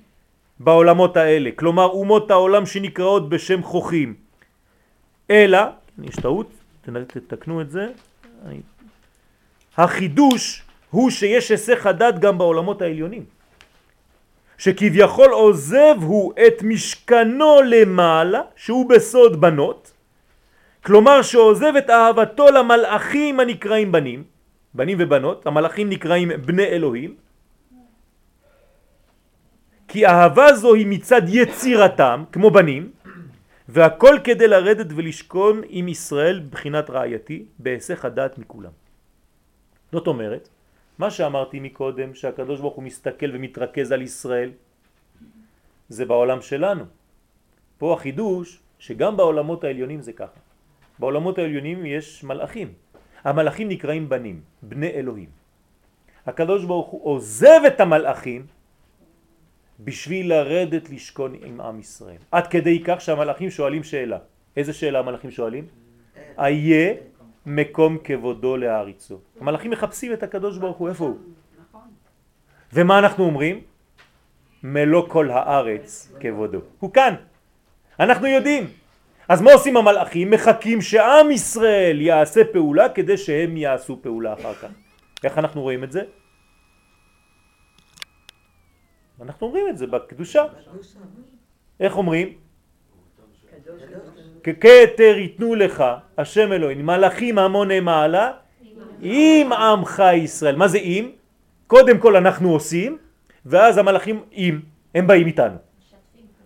[0.59, 1.49] בעולמות האלה.
[1.55, 4.26] כלומר אומות העולם שנקראות בשם חוכים.
[5.31, 5.59] אלא,
[6.03, 6.49] יש טעות,
[7.07, 7.87] תתקנו את זה.
[8.45, 8.61] אני...
[9.77, 13.25] החידוש הוא שיש הסך הדת גם בעולמות העליונים.
[14.57, 19.91] שכביכול עוזב הוא את משכנו למעלה, שהוא בסוד בנות,
[20.85, 24.23] כלומר שעוזב את אהבתו למלאכים הנקראים בנים,
[24.73, 27.15] בנים ובנות, המלאכים נקראים בני אלוהים,
[29.87, 32.91] כי אהבה זו היא מצד יצירתם, כמו בנים,
[33.69, 38.71] והכל כדי לרדת ולשכון עם ישראל בחינת רעייתי, בהיסח הדעת מכולם.
[39.91, 40.49] זאת אומרת,
[40.97, 44.51] מה שאמרתי מקודם, שהקדוש ברוך הוא מסתכל ומתרכז על ישראל,
[45.89, 46.83] זה בעולם שלנו.
[47.77, 50.39] פה החידוש, שגם בעולמות העליונים זה ככה.
[50.99, 52.73] בעולמות העליונים יש מלאכים.
[53.23, 55.29] המלאכים נקראים בנים, בני אלוהים.
[56.25, 58.45] הקדוש ברוך הוא עוזב את המלאכים
[59.79, 62.17] בשביל לרדת לשכון עם עם ישראל.
[62.31, 64.17] עד כדי כך שהמלאכים שואלים שאלה.
[64.57, 65.65] איזה שאלה המלאכים שואלים?
[66.39, 66.93] איה
[67.45, 69.19] מקום כבודו להעריצו.
[69.39, 71.17] המלאכים מחפשים את הקדוש ברוך הוא, איפה הוא?
[72.73, 73.61] ומה אנחנו אומרים?
[74.63, 76.59] מלוא כל הארץ כבודו.
[76.79, 77.13] הוא כאן.
[77.99, 78.67] אנחנו יודעים.
[79.29, 80.31] אז מה עושים המלאכים?
[80.31, 84.69] מחכים שעם ישראל יעשה פעולה כדי שהם יעשו פעולה אחר כך.
[85.23, 86.01] איך אנחנו רואים את זה?
[89.21, 90.43] אנחנו אומרים את זה בקדושה.
[91.79, 92.33] איך אומרים?
[94.43, 95.83] ככתר ייתנו לך
[96.17, 98.31] השם אלוהים מלאכים המוני מעלה
[99.01, 100.55] עם עמך ישראל.
[100.55, 101.11] מה זה עם?
[101.67, 102.97] קודם כל אנחנו עושים
[103.45, 104.61] ואז המלאכים עם,
[104.95, 105.57] הם באים איתנו.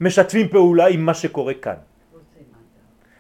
[0.02, 1.76] משתפים פעולה עם מה שקורה כאן.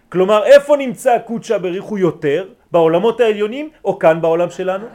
[0.09, 2.49] כלומר איפה נמצא קודשא בריחו יותר?
[2.71, 4.87] בעולמות העליונים או כאן בעולם שלנו?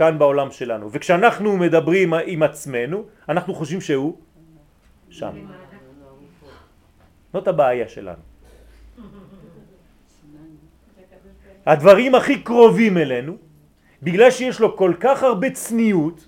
[0.00, 0.88] כאן בעולם שלנו.
[0.92, 4.16] וכשאנחנו מדברים עם עצמנו אנחנו חושבים שהוא
[5.10, 5.36] שם.
[7.32, 8.24] זאת הבעיה שלנו.
[11.66, 13.36] הדברים הכי קרובים אלינו,
[14.02, 16.24] בגלל שיש לו כל כך הרבה צניעות,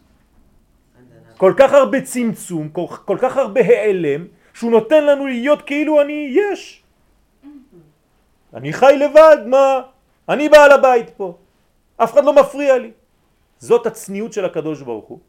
[1.37, 6.37] כל כך הרבה צמצום, כל, כל כך הרבה העלם, שהוא נותן לנו להיות כאילו אני
[6.37, 6.83] יש.
[8.55, 9.83] אני חי לבד, מה?
[10.29, 11.37] אני בעל הבית פה.
[11.97, 12.93] אף אחד לא מפריע לי.
[13.63, 15.21] זאת הצניעות של הקדוש ברוך הוא.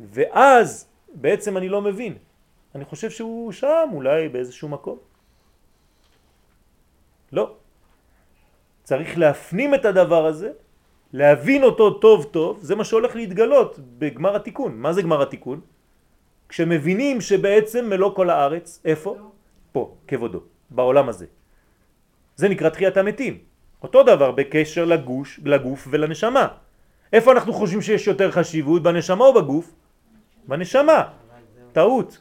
[0.00, 0.68] ואז
[1.16, 2.20] בעצם אני לא מבין.
[2.74, 4.98] אני חושב שהוא שם אולי באיזשהו מקום.
[7.32, 7.56] לא.
[8.84, 10.52] צריך להפנים את הדבר הזה,
[11.12, 14.76] להבין אותו טוב טוב, זה מה שהולך להתגלות בגמר התיקון.
[14.76, 15.60] מה זה גמר התיקון?
[16.48, 19.16] כשמבינים שבעצם מלוא כל הארץ, איפה?
[19.72, 21.26] פה, כבודו, בעולם הזה.
[22.36, 23.49] זה נקרא תחיית המתים.
[23.82, 26.46] אותו דבר בקשר לגוש, לגוף ולנשמה.
[27.12, 29.72] איפה אנחנו חושבים שיש יותר חשיבות, בנשמה או בגוף?
[30.48, 31.02] בנשמה.
[31.72, 32.18] טעות.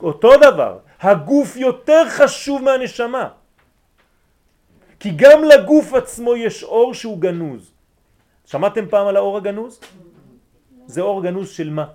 [0.00, 0.78] אותו דבר.
[1.00, 3.28] הגוף יותר חשוב מהנשמה.
[5.00, 7.70] כי גם לגוף עצמו יש אור שהוא גנוז.
[8.44, 9.80] שמעתם פעם על האור הגנוז?
[10.86, 11.86] זה אור גנוז של מה?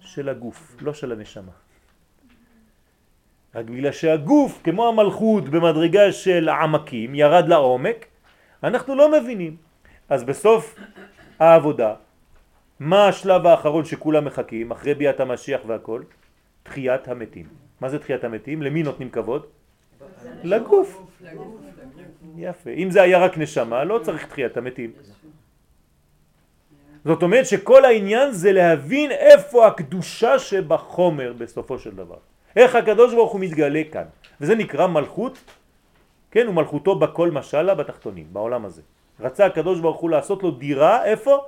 [0.00, 1.52] של הגוף, לא של הנשמה.
[3.54, 8.06] רק בגלל שהגוף, כמו המלכות במדרגה של העמקים, ירד לעומק,
[8.62, 9.56] אנחנו לא מבינים.
[10.08, 10.78] אז בסוף
[11.38, 11.94] העבודה,
[12.80, 16.02] מה השלב האחרון שכולם מחכים, אחרי ביאת המשיח והכל?
[16.62, 17.46] תחיית המתים.
[17.80, 18.62] מה זה תחיית המתים?
[18.62, 19.46] למי נותנים כבוד?
[20.42, 21.02] לגוף.
[22.36, 22.70] יפה.
[22.70, 24.92] אם זה היה רק נשמה, לא צריך תחיית המתים.
[27.04, 32.31] זאת אומרת שכל העניין זה להבין איפה הקדושה שבחומר בסופו של דבר.
[32.56, 34.04] איך הקדוש ברוך הוא מתגלה כאן.
[34.40, 35.38] וזה נקרא מלכות,
[36.30, 38.82] כן, ומלכותו בכל משלה בתחתונים, בעולם הזה.
[39.20, 41.44] רצה הקדוש ברוך הוא לעשות לו דירה, איפה?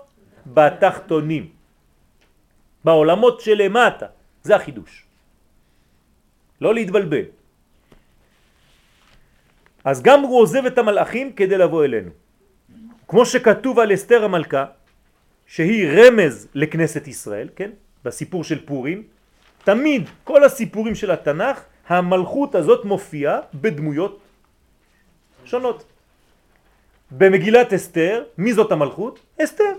[0.47, 1.49] בתחתונים.
[2.85, 4.07] בעולמות שלמטה.
[4.43, 5.07] זה החידוש.
[6.61, 7.25] לא להתבלבל.
[9.85, 12.11] אז גם הוא עוזב את המלאכים כדי לבוא אלינו.
[13.09, 14.64] כמו שכתוב על אסתר המלכה,
[15.47, 17.71] שהיא רמז לכנסת ישראל, כן?
[18.05, 19.03] בסיפור של פורים,
[19.64, 24.20] תמיד כל הסיפורים של התנ"ך, המלכות הזאת מופיעה בדמויות
[25.44, 25.85] שונות.
[27.11, 29.20] במגילת אסתר, מי זאת המלכות?
[29.42, 29.72] אסתר.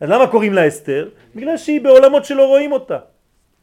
[0.00, 1.08] אז למה קוראים לה אסתר?
[1.34, 2.98] בגלל שהיא בעולמות שלא רואים אותה.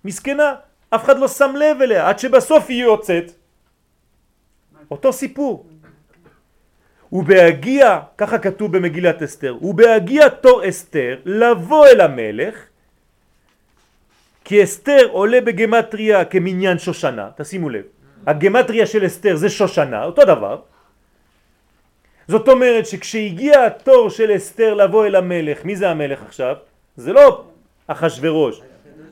[0.06, 0.56] מסכנה,
[0.90, 3.32] אף אחד לא שם לב אליה, עד שבסוף היא יוצאת.
[4.92, 5.66] אותו סיפור.
[7.12, 12.69] ובהגיע, ככה כתוב במגילת אסתר, ובהגיע תור אסתר לבוא אל המלך,
[14.50, 17.86] כי אסתר עולה בגמטריה כמניין שושנה, תשימו לב,
[18.28, 20.60] הגמטריה של אסתר זה שושנה, אותו דבר.
[22.28, 26.56] זאת אומרת שכשהגיע התור של אסתר לבוא אל המלך, מי זה המלך עכשיו?
[26.98, 27.44] זה לא
[27.88, 28.62] אחשורוש.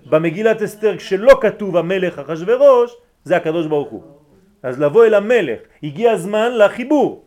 [0.09, 2.91] במגילת אסתר כשלא כתוב המלך אחשורוש,
[3.23, 4.03] זה הקדוש ברוך הוא.
[4.63, 7.23] אז לבוא אל המלך, הגיע הזמן לחיבור.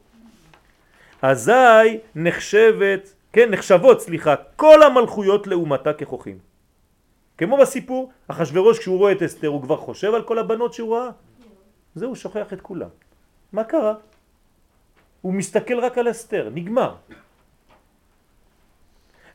[1.23, 6.50] אזי נחשבת, כן, נחשבות, סליחה, כל המלכויות לאומתה ככוחים.
[7.41, 11.11] כמו בסיפור, אחשורוש כשהוא רואה את אסתר הוא כבר חושב על כל הבנות שהוא ראה?
[11.95, 12.93] זהו, שוכח את כולם.
[13.53, 13.95] מה קרה?
[15.21, 16.95] הוא מסתכל רק על אסתר, נגמר.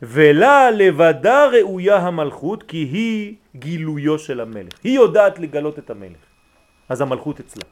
[0.01, 4.77] ולה לבדה ראויה המלכות כי היא גילויו של המלך.
[4.83, 6.21] היא יודעת לגלות את המלך.
[6.89, 7.65] אז המלכות אצלה.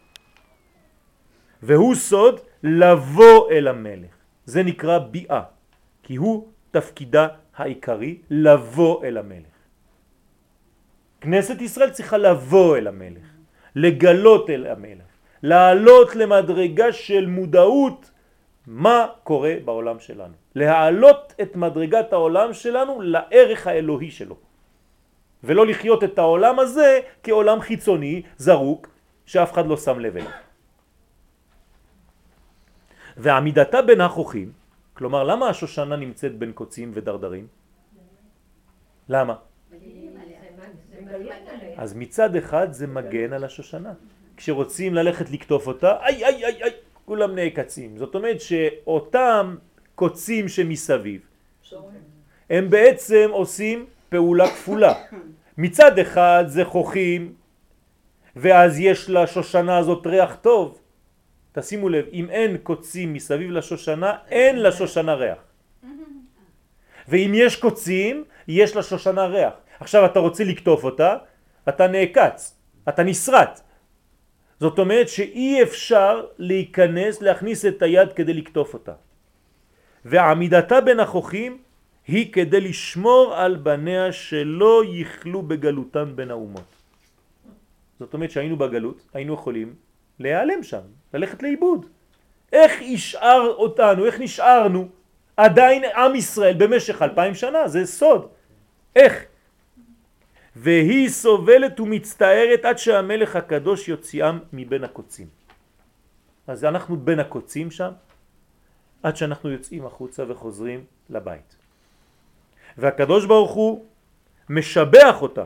[1.64, 4.14] והוא סוד לבוא אל המלך.
[4.46, 5.44] זה נקרא ביאה,
[6.04, 9.53] כי הוא תפקידה העיקרי לבוא אל המלך.
[11.24, 13.28] כנסת ישראל צריכה לבוא אל המלך,
[13.76, 15.08] לגלות אל המלך,
[15.44, 18.12] לעלות למדרגה של מודעות
[18.68, 20.34] מה קורה בעולם שלנו.
[20.56, 24.36] להעלות את מדרגת העולם שלנו לערך האלוהי שלו.
[25.44, 28.88] ולא לחיות את העולם הזה כעולם חיצוני, זרוק,
[29.26, 30.32] שאף אחד לא שם לב אליו.
[33.18, 34.52] ועמידתה בין החוכים,
[34.94, 37.48] כלומר למה השושנה נמצאת בין קוצים ודרדרים?
[39.10, 39.53] למה?
[41.78, 43.94] אז מצד אחד זה מגן על השושנה.
[44.38, 46.72] כשרוצים ללכת לקטוף אותה, איי איי איי איי,
[47.06, 47.98] כולם נעקצים.
[47.98, 49.56] זאת אומרת שאותם
[49.96, 51.22] קוצים שמסביב,
[52.50, 54.94] הם בעצם עושים פעולה כפולה.
[55.58, 57.34] מצד אחד זה חוכים,
[58.36, 60.80] ואז יש לשושנה הזאת ריח טוב.
[61.52, 65.38] תשימו לב, אם אין קוצים מסביב לשושנה, אין לשושנה ריח.
[67.08, 69.54] ואם יש קוצים, יש לשושנה ריח.
[69.84, 71.18] עכשיו אתה רוצה לקטוף אותה,
[71.70, 72.56] אתה נעקץ,
[72.90, 73.60] אתה נסרט.
[74.60, 78.96] זאת אומרת שאי אפשר להיכנס, להכניס את היד כדי לקטוף אותה.
[80.06, 81.58] ועמידתה בין החוכים
[82.08, 86.70] היא כדי לשמור על בניה שלא יכלו בגלותן בין האומות.
[88.00, 89.76] זאת אומרת שהיינו בגלות, היינו יכולים
[90.20, 91.86] להיעלם שם, ללכת לאיבוד.
[92.54, 94.88] איך ישאר אותנו, איך נשארנו
[95.38, 98.28] עדיין עם ישראל במשך אלפיים שנה, זה סוד.
[98.96, 99.33] איך?
[100.56, 105.28] והיא סובלת ומצטערת עד שהמלך הקדוש יוציאם מבין הקוצים.
[106.48, 107.92] אז אנחנו בין הקוצים שם,
[109.04, 111.56] עד שאנחנו יוצאים החוצה וחוזרים לבית.
[112.78, 113.86] והקדוש ברוך הוא
[114.50, 115.46] משבח אותה.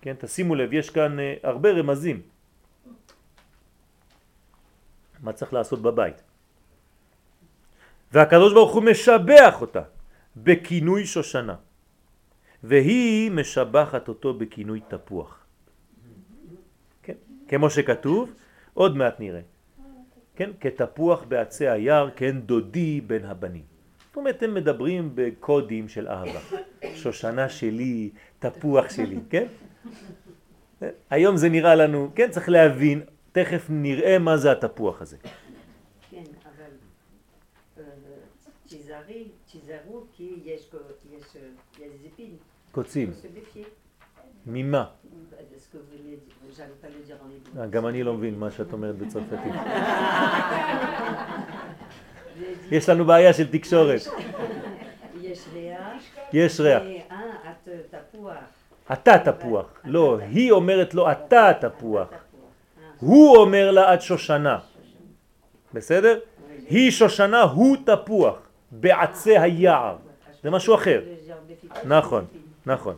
[0.00, 2.22] כן, תשימו לב, יש כאן uh, הרבה רמזים.
[5.22, 6.22] מה צריך לעשות בבית?
[8.12, 9.82] והקדוש ברוך הוא משבח אותה
[10.36, 11.56] בכינוי שושנה,
[12.62, 15.44] והיא משבחת אותו בכינוי תפוח.
[17.02, 17.14] כן,
[17.48, 18.32] כמו שכתוב,
[18.74, 19.40] עוד מעט נראה.
[20.36, 23.62] כן, כתפוח בעצי היער, כן דודי בין הבנים.
[24.06, 26.40] זאת אומרת, הם מדברים בקודים של אהבה.
[26.94, 29.46] שושנה שלי, תפוח שלי, כן?
[31.10, 33.02] היום זה נראה לנו, כן, צריך להבין,
[33.32, 35.16] תכף נראה מה זה התפוח הזה.
[36.10, 36.72] כן, אבל
[37.78, 37.84] אה,
[39.52, 40.70] תיזהרו כי יש
[42.02, 42.36] זיפין.
[42.72, 43.10] קוצים.
[44.46, 44.84] ממה?
[47.58, 49.52] אה, גם אני לא מבין מה שאת אומרת בצרפתית.
[52.70, 54.00] יש לנו בעיה של תקשורת.
[56.32, 56.80] יש ריח.
[56.80, 57.04] יש.
[58.92, 59.66] אתה תפוח.
[59.84, 62.12] לא, היא אומרת לו אתה תפוח.
[62.12, 62.18] אה,
[62.98, 64.58] הוא אומר לה את שושנה.
[65.74, 66.18] בסדר?
[66.68, 68.38] היא שושנה, הוא תפוח.
[68.70, 69.96] בעצי היער.
[70.42, 71.02] זה משהו אחר.
[71.84, 72.24] נכון,
[72.66, 72.96] נכון.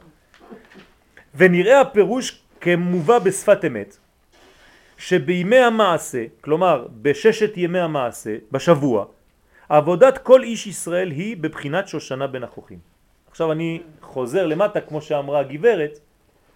[1.34, 3.96] ונראה הפירוש כמובא בשפת אמת,
[4.96, 9.06] שבימי המעשה, כלומר בששת ימי המעשה, בשבוע,
[9.68, 12.78] עבודת כל איש ישראל היא בבחינת שושנה בין החוכים.
[13.30, 15.98] עכשיו אני חוזר למטה, כמו שאמרה הגברת,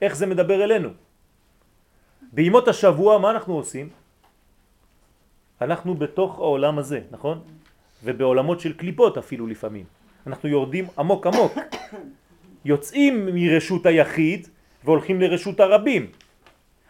[0.03, 0.89] איך זה מדבר אלינו.
[2.33, 3.89] בימות השבוע, מה אנחנו עושים?
[5.61, 7.41] אנחנו בתוך העולם הזה, נכון?
[8.05, 9.85] ובעולמות של קליפות אפילו לפעמים.
[10.27, 11.53] אנחנו יורדים עמוק עמוק.
[12.69, 14.49] יוצאים מרשות היחיד
[14.85, 16.07] והולכים לרשות הרבים.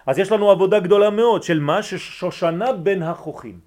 [0.07, 1.83] אז יש לנו עבודה גדולה מאוד של מה?
[1.83, 3.59] ששושנה בין החוכים.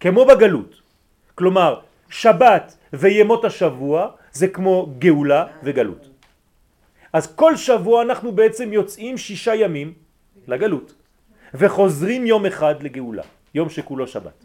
[0.00, 0.72] כמו בגלות.
[1.34, 6.08] כלומר, שבת וימות השבוע זה כמו גאולה וגלות.
[7.12, 9.94] אז כל שבוע אנחנו בעצם יוצאים שישה ימים
[10.46, 10.94] לגלות
[11.54, 13.22] וחוזרים יום אחד לגאולה,
[13.54, 14.38] יום שכולו שבת.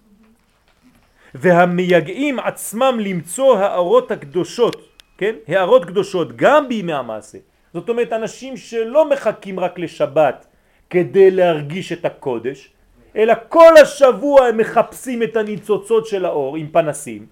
[1.36, 4.85] והמייגעים עצמם למצוא הארות הקדושות,
[5.18, 5.36] כן?
[5.48, 7.38] הארות קדושות גם בימי המעשה.
[7.74, 10.48] זאת אומרת אנשים שלא מחכים רק לשבת
[10.90, 12.70] כדי להרגיש את הקודש,
[13.16, 17.26] אלא כל השבוע הם מחפשים את הניצוצות של האור עם פנסים,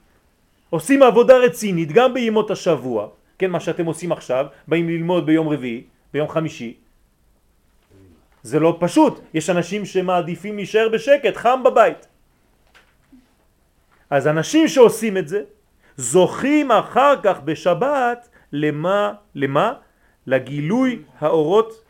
[0.70, 3.08] עושים עבודה רצינית גם בימות השבוע,
[3.40, 6.74] כן, מה שאתם עושים עכשיו, באים ללמוד ביום רביעי, ביום חמישי,
[8.44, 12.08] זה לא פשוט, יש אנשים שמעדיפים להישאר בשקט, חם בבית.
[14.10, 15.42] אז אנשים שעושים את זה,
[15.98, 19.74] זוכים אחר כך בשבת למה, למה?
[20.28, 21.84] לגילוי האורות,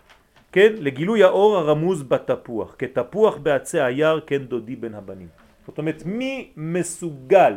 [0.51, 0.73] כן?
[0.79, 5.27] לגילוי האור הרמוז בתפוח, כתפוח בעצי היער כן דודי בין הבנים.
[5.65, 7.53] זאת אומרת, מי מסוגל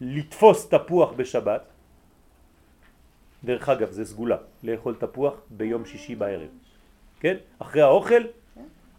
[0.00, 1.62] לתפוס תפוח בשבת?
[3.44, 6.48] דרך אגב, זה סגולה, לאכול תפוח ביום שישי בערב.
[7.20, 7.36] כן?
[7.58, 8.22] אחרי האוכל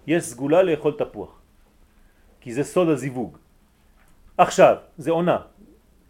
[0.07, 1.41] יש סגולה לאכול תפוח.
[2.41, 3.38] כי זה סוד הזיווג.
[4.38, 5.38] עכשיו, זה עונה,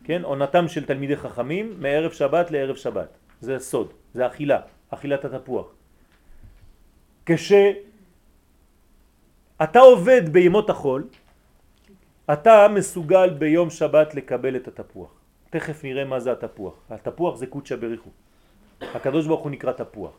[0.04, 0.22] כן?
[0.24, 3.18] עונתם של תלמידי חכמים מערב שבת לערב שבת.
[3.42, 5.68] זה סוד, זה אכילה, אכילת התפוח.
[7.26, 7.80] כשאתה
[9.80, 11.08] עובד בימות החול,
[12.34, 15.12] אתה מסוגל ביום שבת לקבל את התפוח.
[15.50, 16.74] תכף נראה מה זה התפוח.
[16.90, 18.10] התפוח זה קודשא בריחו.
[18.82, 20.12] הקדוש ברוך הוא נקרא תפוח.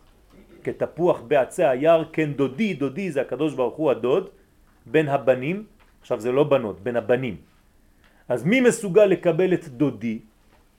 [0.65, 4.31] כתפוח בעצי היער, כן דודי, דודי זה הקדוש ברוך הוא הדוד,
[4.87, 5.67] בין הבנים,
[6.01, 7.52] עכשיו זה לא בנות, בין הבנים.
[8.33, 10.19] אז מי מסוגל לקבל את דודי?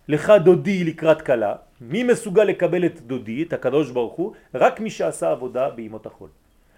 [0.07, 1.55] לך דודי לקראת קלה.
[1.81, 4.33] מי מסוגל לקבל את דודי, את הקדוש ברוך הוא?
[4.53, 6.29] רק מי שעשה עבודה בימות החול.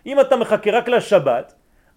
[0.05, 1.53] אם אתה מחכה רק לשבת,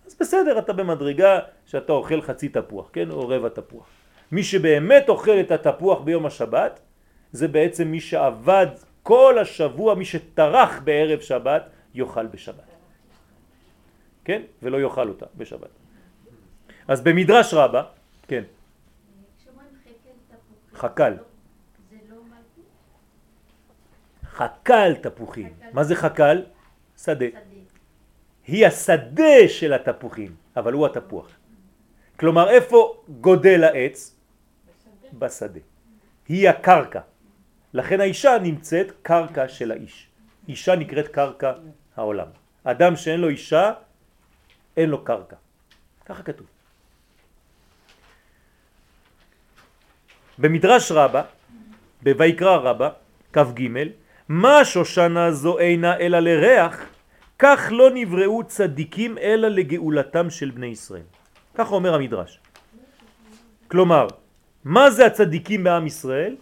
[0.06, 3.10] אז בסדר, אתה במדרגה שאתה אוכל חצי תפוח, כן?
[3.10, 3.86] או רבע תפוח.
[4.32, 6.80] מי שבאמת אוכל את התפוח ביום השבת,
[7.32, 11.62] זה בעצם מי שעבד כל השבוע, מי שטרח בערב שבת,
[11.94, 12.70] יאכל בשבת.
[14.24, 14.42] כן?
[14.62, 15.74] ולא יאכל אותה בשבת.
[16.88, 17.82] אז במדרש רבה,
[18.28, 18.42] כן,
[20.78, 21.14] חקל.
[24.24, 25.52] חקל תפוחים.
[25.72, 26.44] מה זה חקל?
[26.96, 27.26] שדה.
[28.46, 31.28] היא השדה של התפוחים, אבל הוא התפוח.
[32.18, 34.16] כלומר, איפה גודל העץ?
[35.18, 35.60] בשדה.
[36.28, 37.00] היא הקרקע.
[37.74, 40.08] לכן האישה נמצאת קרקע של האיש.
[40.48, 41.52] אישה נקראת קרקע
[41.96, 42.28] העולם.
[42.64, 43.72] אדם שאין לו אישה,
[44.76, 45.36] אין לו קרקע.
[46.06, 46.46] ככה כתוב.
[50.38, 51.22] במדרש רבה,
[52.02, 52.88] בויקרא רבה,
[53.32, 53.60] כ"ג,
[54.28, 56.86] מה שושנה זו אינה אלא לריח,
[57.38, 61.06] כך לא נבראו צדיקים אלא לגאולתם של בני ישראל.
[61.54, 62.40] כך אומר המדרש.
[63.68, 64.06] כלומר,
[64.64, 66.36] מה זה הצדיקים בעם ישראל?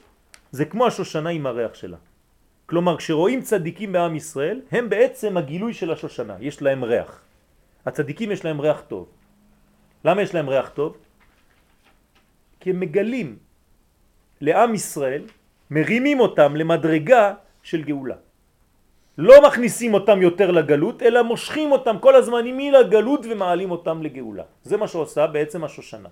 [0.53, 1.97] זה כמו השושנה עם הריח שלה.
[2.67, 7.21] כלומר, כשרואים צדיקים בעם ישראל, הם בעצם הגילוי של השושנה, יש להם ריח.
[7.87, 9.09] הצדיקים יש להם ריח טוב.
[10.05, 10.97] למה יש להם ריח טוב?
[12.61, 13.46] כי הם מגלים
[14.41, 15.23] לעם ישראל,
[15.71, 18.17] מרימים אותם למדרגה של גאולה.
[19.19, 24.45] לא מכניסים אותם יותר לגלות, אלא מושכים אותם כל הזמן מלגלות ומעלים אותם לגאולה.
[24.63, 26.09] זה מה שעושה בעצם השושנה.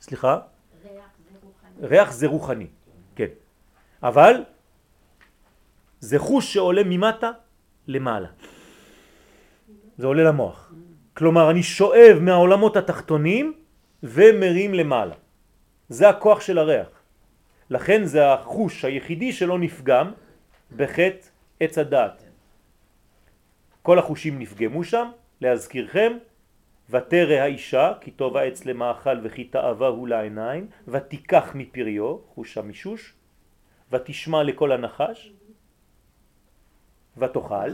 [0.00, 0.38] סליחה?
[1.82, 2.66] ריח זה רוחני,
[3.16, 3.32] כן.
[4.02, 4.44] אבל
[6.00, 7.30] זה חוש שעולה ממטה
[7.88, 8.28] למעלה.
[9.98, 10.72] זה עולה למוח.
[11.16, 13.52] כלומר, אני שואב מהעולמות התחתונים
[14.02, 15.14] ומרים למעלה.
[15.90, 16.88] זה הכוח של הריח.
[17.70, 20.12] לכן זה החוש היחידי שלא נפגם
[20.76, 21.26] בחטא
[21.60, 22.22] עץ הדעת.
[23.82, 25.10] כל החושים נפגמו שם,
[25.40, 26.12] להזכירכם,
[26.90, 33.14] ותרא האישה, כי טוב העץ למאכל וכי תאווה הוא לעיניים, ותיקח מפריו, חוש המישוש,
[33.90, 35.32] ותשמע לכל הנחש,
[37.16, 37.70] ותאכל.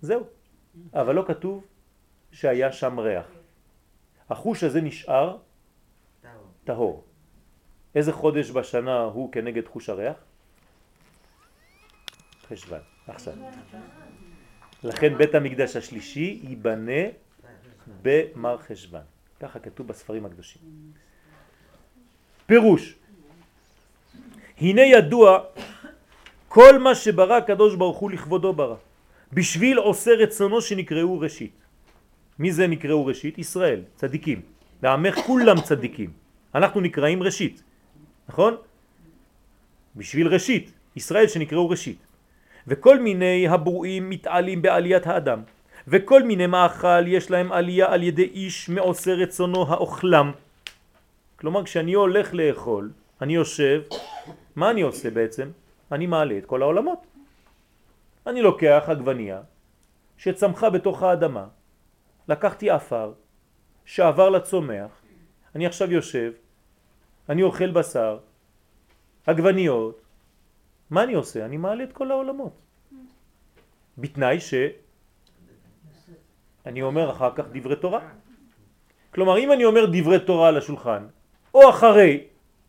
[0.00, 0.22] זהו.
[0.94, 1.64] אבל לא כתוב
[2.32, 3.26] שהיה שם ריח.
[4.30, 5.47] החוש הזה נשאר
[6.68, 7.04] טהור.
[7.94, 10.16] איזה חודש בשנה הוא כנגד חוש הריח?
[12.48, 13.34] חשבן, עכשיו.
[14.84, 17.16] לכן בית המקדש השלישי ייבנה
[18.02, 19.06] במר חשבן.
[19.40, 20.62] ככה כתוב בספרים הקדושים.
[22.46, 22.94] פירוש,
[24.60, 25.44] הנה ידוע
[26.48, 28.76] כל מה שברא הקדוש ברוך הוא לכבודו ברא,
[29.32, 31.56] בשביל עושה רצונו שנקראו ראשית.
[32.38, 33.38] מי זה נקראו ראשית?
[33.38, 34.40] ישראל, צדיקים.
[34.84, 36.27] בעמך כולם צדיקים.
[36.58, 37.62] אנחנו נקראים ראשית,
[38.28, 38.56] נכון?
[39.96, 41.98] בשביל ראשית, ישראל שנקראו ראשית.
[42.66, 45.40] וכל מיני הברואים מתעלים בעליית האדם,
[45.88, 50.32] וכל מיני מאכל יש להם עלייה על ידי איש מעושה רצונו האוכלם.
[51.36, 52.90] כלומר, כשאני הולך לאכול,
[53.22, 53.82] אני יושב,
[54.56, 55.48] מה אני עושה בעצם?
[55.92, 57.06] אני מעלה את כל העולמות.
[58.26, 59.40] אני לוקח עגבנייה
[60.18, 61.46] שצמחה בתוך האדמה,
[62.28, 63.12] לקחתי אפר
[63.84, 64.90] שעבר לצומח,
[65.54, 66.32] אני עכשיו יושב,
[67.28, 68.18] אני אוכל בשר,
[69.26, 70.00] עגבניות,
[70.90, 71.44] מה אני עושה?
[71.44, 72.52] אני מעלה את כל העולמות.
[73.98, 74.54] בתנאי ש...
[76.66, 78.00] אני אומר אחר כך דברי תורה.
[79.14, 81.06] כלומר, אם אני אומר דברי תורה על השולחן,
[81.54, 82.24] או אחרי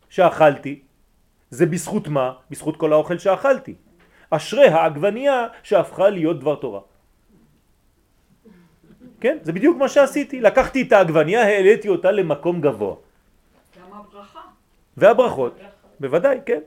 [0.08, 0.80] שאכלתי,
[1.50, 2.32] זה בזכות מה?
[2.50, 3.74] בזכות כל האוכל שאכלתי.
[4.30, 6.80] אשרי העגבנייה שהפכה להיות דבר תורה.
[9.20, 10.40] כן, זה בדיוק מה שעשיתי.
[10.40, 13.09] לקחתי את העגבנייה, העליתי אותה למקום גבוה.
[14.96, 15.60] והברכות,
[16.00, 16.60] בוודאי, כן.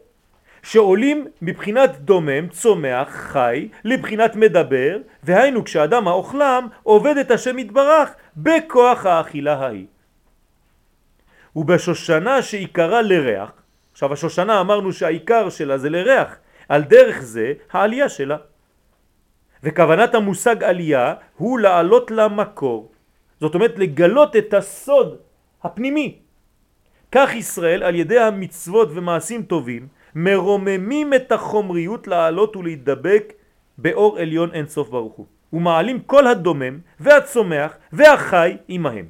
[0.63, 9.05] שעולים מבחינת דומם, צומח, חי, לבחינת מדבר, והיינו כשאדם האוכלם עובד את השם יתברך בכוח
[9.05, 9.85] האכילה ההיא.
[11.55, 13.51] ובשושנה שעיקרה לריח,
[13.91, 16.35] עכשיו השושנה אמרנו שהעיקר שלה זה לריח,
[16.69, 18.37] על דרך זה העלייה שלה.
[19.63, 22.91] וכוונת המושג עלייה הוא לעלות למקור,
[23.39, 25.17] זאת אומרת לגלות את הסוד
[25.63, 26.22] הפנימי.
[27.13, 33.33] כך ישראל על ידי המצוות ומעשים טובים מרוממים את החומריות לעלות ולהתדבק
[33.77, 39.05] באור עליון אין סוף ברוך הוא ומעלים כל הדומם והצומח והחי עמהם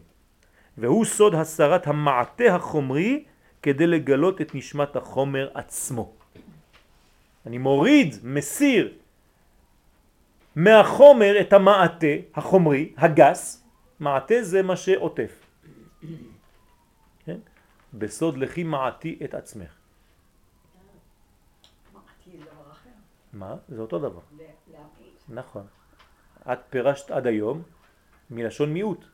[0.77, 3.23] והוא סוד הסרת המעטה החומרי
[3.61, 6.13] כדי לגלות את נשמת החומר עצמו.
[7.45, 8.93] אני מוריד, מסיר
[10.55, 13.63] מהחומר את המעטה החומרי, הגס,
[13.99, 15.31] מעטה זה מה שעוטף.
[17.93, 19.75] בסוד לכי מעטי את עצמך.
[23.33, 23.55] מה?
[23.69, 24.19] זה אותו דבר.
[25.29, 25.65] נכון.
[26.51, 27.61] את פירשת עד היום
[28.29, 29.05] מלשון מיעוט.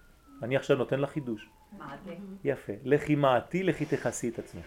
[0.43, 1.49] אני עכשיו נותן לך חידוש.
[1.77, 2.11] מעטה.
[2.43, 2.73] יפה.
[2.83, 4.65] לכי מעטי, לכי תכסי את עצמך.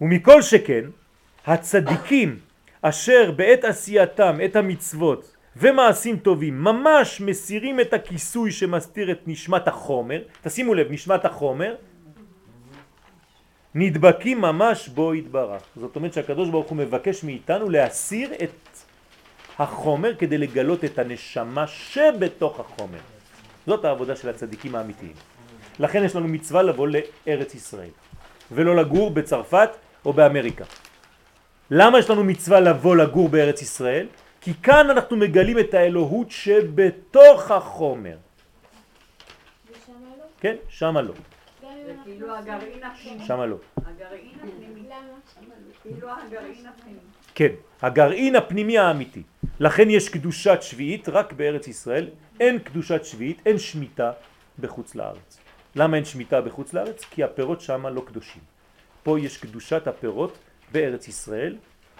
[0.00, 0.84] ומכל שכן,
[1.46, 2.40] הצדיקים
[2.82, 10.22] אשר בעת עשייתם את המצוות ומעשים טובים ממש מסירים את הכיסוי שמסתיר את נשמת החומר,
[10.42, 11.74] תשימו לב, נשמת החומר,
[13.74, 15.62] נדבקים ממש בו יתברך.
[15.76, 18.78] זאת אומרת שהקדוש ברוך הוא מבקש מאיתנו להסיר את
[19.58, 22.98] החומר כדי לגלות את הנשמה שבתוך החומר.
[23.66, 25.12] זאת העבודה של הצדיקים האמיתיים.
[25.78, 27.90] לכן יש לנו מצווה לבוא לארץ ישראל,
[28.52, 29.70] ולא לגור בצרפת
[30.04, 30.64] או באמריקה.
[31.70, 34.06] למה יש לנו מצווה לבוא לגור בארץ ישראל?
[34.40, 38.16] כי כאן אנחנו מגלים את האלוהות שבתוך החומר.
[39.70, 40.24] ושמה לא?
[40.40, 40.56] כן?
[40.68, 41.14] שמה לא.
[41.86, 43.24] זה כאילו הגרעין הפנימי.
[43.26, 43.56] שמה לא.
[43.76, 44.82] הגרעין הפנימי.
[44.88, 45.18] למה?
[45.82, 46.98] כאילו הגרעין הפנימי.
[47.34, 49.22] כן, הגרעין הפנימי האמיתי.
[49.60, 52.08] לכן יש קדושת שביעית רק בארץ ישראל,
[52.40, 54.12] אין קדושת שביעית, אין שמיטה
[54.58, 55.38] בחוץ לארץ.
[55.76, 57.04] למה אין שמיטה בחוץ לארץ?
[57.10, 58.42] כי הפירות שם לא קדושים.
[59.02, 60.38] פה יש קדושת הפירות
[60.72, 61.56] בארץ ישראל,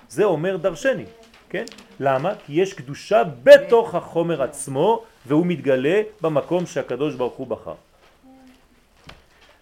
[0.09, 1.05] זה אומר דרשני,
[1.51, 1.65] כן?
[2.01, 2.33] למה?
[2.47, 7.75] כי יש קדושה בתוך החומר עצמו והוא מתגלה במקום שהקדוש ברוך הוא בחר.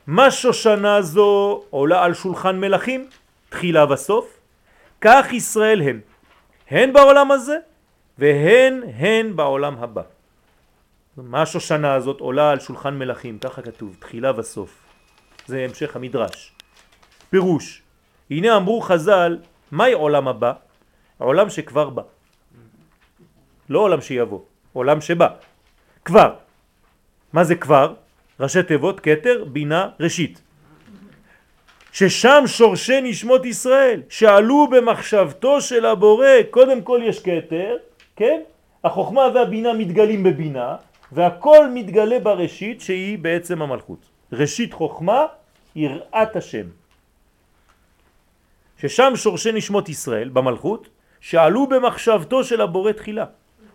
[0.07, 3.09] מה שושנה זו עולה על שולחן מלכים,
[3.49, 4.39] תחילה וסוף,
[5.01, 6.01] כך ישראל הם,
[6.71, 7.57] הן בעולם הזה
[8.19, 10.03] והן הן בעולם הבא.
[11.17, 14.71] מה השושנה הזאת עולה על שולחן מלכים, ככה כתוב, תחילה וסוף.
[15.47, 16.53] זה המשך המדרש.
[17.31, 17.83] פירוש,
[18.31, 19.39] הנה אמרו חז"ל,
[19.71, 20.53] מהי עולם הבא?
[21.19, 22.03] עולם שכבר בא.
[23.69, 24.41] לא עולם שיבוא,
[24.73, 25.29] עולם שבא.
[26.05, 26.35] כבר.
[27.33, 27.95] מה זה כבר?
[28.41, 30.41] ראשי תיבות, כתר, בינה, ראשית.
[31.93, 37.77] ששם שורשי נשמות ישראל, שעלו במחשבתו של הבורא, קודם כל יש כתר,
[38.17, 38.41] כן?
[38.85, 40.77] החוכמה והבינה מתגלים בבינה,
[41.13, 43.99] והכל מתגלה בראשית שהיא בעצם המלכות.
[44.33, 45.27] ראשית חוכמה,
[45.77, 46.67] יראת השם.
[48.79, 50.89] ששם שורשי נשמות ישראל במלכות,
[51.25, 53.25] שעלו במחשבתו של הבורא תחילה.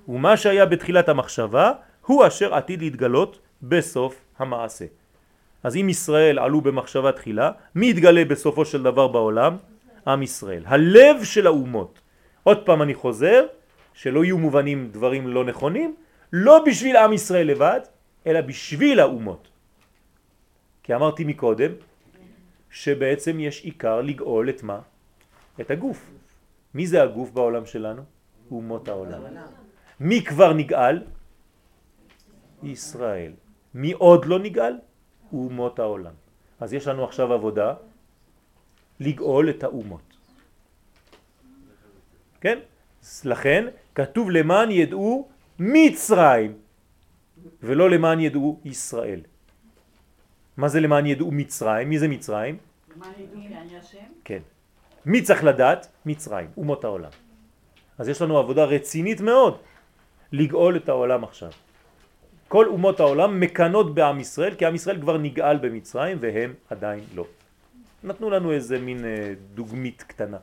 [0.08, 1.72] ומה שהיה בתחילת המחשבה,
[2.06, 4.86] הוא אשר עתיד להתגלות בסוף המעשה.
[5.64, 9.58] אז אם ישראל עלו במחשבה תחילה, מי יתגלה בסופו של דבר בעולם?
[10.08, 10.64] עם ישראל.
[10.66, 12.00] הלב של האומות.
[12.43, 13.45] עוד פעם אני חוזר,
[13.93, 15.95] שלא יהיו מובנים דברים לא נכונים,
[16.34, 17.80] לא בשביל עם ישראל לבד,
[18.28, 19.47] אלא בשביל האומות.
[20.84, 21.72] כי אמרתי מקודם,
[22.72, 24.80] שבעצם יש עיקר לגאול את מה?
[25.62, 26.18] את הגוף.
[26.74, 28.01] מי זה הגוף בעולם שלנו?
[28.51, 29.22] אומות העולם.
[29.99, 31.03] מי כבר נגאל?
[32.63, 33.34] ישראל.
[33.74, 34.74] מי עוד לא נגאל?
[35.34, 36.13] אומות העולם.
[36.59, 37.74] אז יש לנו עכשיו עבודה
[38.99, 40.07] לגאול את האומות.
[42.41, 42.59] כן?
[43.26, 43.65] לכן
[43.95, 46.51] כתוב למען ידעו מצרים
[47.63, 49.22] ולא למען ידעו ישראל.
[50.57, 51.89] מה זה למען ידעו מצרים?
[51.89, 52.57] מי זה מצרים?
[52.95, 53.39] מה ידעו?
[54.24, 54.41] כן.
[55.06, 55.88] מי צריך לדעת?
[56.06, 57.12] מצרים, אומות העולם.
[57.97, 59.58] אז יש לנו עבודה רצינית מאוד
[60.32, 61.52] לגאול את העולם עכשיו.
[62.47, 67.26] כל אומות העולם מקנות בעם ישראל, כי עם ישראל כבר נגאל במצרים והם עדיין לא.
[68.04, 70.38] נתנו לנו איזה מין אה, דוגמית קטנה,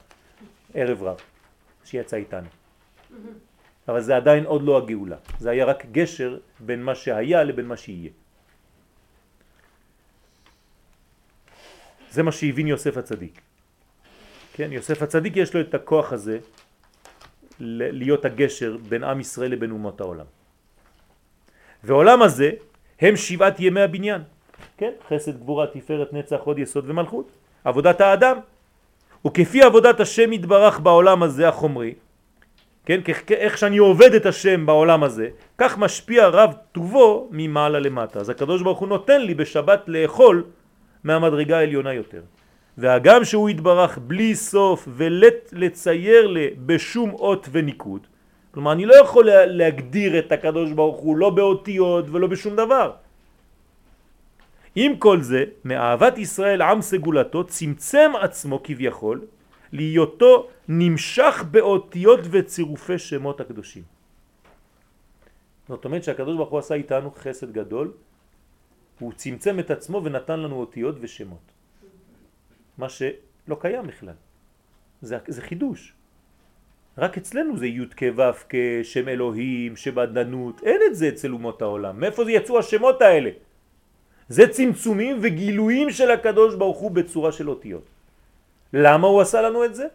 [0.75, 1.17] ערב רב,
[1.85, 2.49] שיצא איתנו.
[3.89, 7.77] אבל זה עדיין עוד לא הגאולה, זה היה רק גשר בין מה שהיה לבין מה
[7.77, 8.11] שיהיה.
[12.11, 13.41] זה מה שהבין יוסף הצדיק.
[14.57, 16.39] כן, יוסף הצדיק יש לו את הכוח הזה
[17.61, 20.25] להיות הגשר בין עם ישראל לבין אומות העולם.
[21.85, 22.51] ועולם הזה
[23.01, 24.23] הם שבעת ימי הבניין,
[24.77, 24.91] כן?
[25.09, 27.31] חסד, גבורה, תפארת, נצח, עוד יסוד ומלכות,
[27.65, 28.37] עבודת האדם.
[29.27, 31.95] וכפי עבודת השם יתברך בעולם הזה החומרי,
[32.85, 33.01] כן?
[33.31, 35.29] איך שאני עובד את השם בעולם הזה,
[35.59, 38.21] כך משפיע רב טובו ממעלה למטה.
[38.21, 40.45] אז הקדוש ברוך הוא נותן לי בשבת לאכול
[41.05, 42.21] מהמדרגה העליונה יותר.
[42.79, 48.07] והגם שהוא יתברך בלי סוף ולט לצייר לי בשום אות וניקוד,
[48.51, 52.93] כלומר אני לא יכול להגדיר את הקדוש ברוך הוא לא באותיות ולא בשום דבר.
[54.77, 59.25] עם כל זה, מאהבת ישראל עם סגולתו צמצם עצמו כביכול
[59.73, 63.83] להיותו נמשך באותיות וצירופי שמות הקדושים.
[65.69, 67.93] זאת אומרת שהקדוש ברוך הוא עשה איתנו חסד גדול,
[68.99, 71.56] הוא צמצם את עצמו ונתן לנו אותיות ושמות.
[72.79, 74.15] מה שלא קיים בכלל.
[75.03, 75.93] זה, זה חידוש.
[76.99, 82.01] רק אצלנו זה י' כ' ו' כשם אלוהים, שבדנות, אין את זה אצל אומות העולם.
[82.01, 83.31] מאיפה זה יצאו השמות האלה?
[84.29, 87.85] זה צמצומים וגילויים של הקדוש ברוך הוא בצורה של אותיות.
[88.73, 89.87] למה הוא עשה לנו את זה?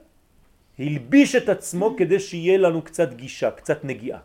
[0.80, 4.20] הלביש את עצמו כדי שיהיה לנו קצת גישה, קצת נגיעה.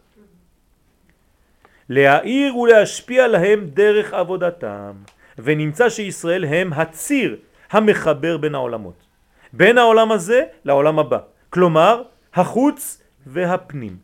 [1.88, 4.92] להעיר ולהשפיע להם דרך עבודתם,
[5.38, 7.36] ונמצא שישראל הם הציר
[7.70, 9.06] המחבר בין העולמות.
[9.52, 11.18] בין העולם הזה לעולם הבא.
[11.50, 12.02] כלומר,
[12.34, 13.96] החוץ והפנים.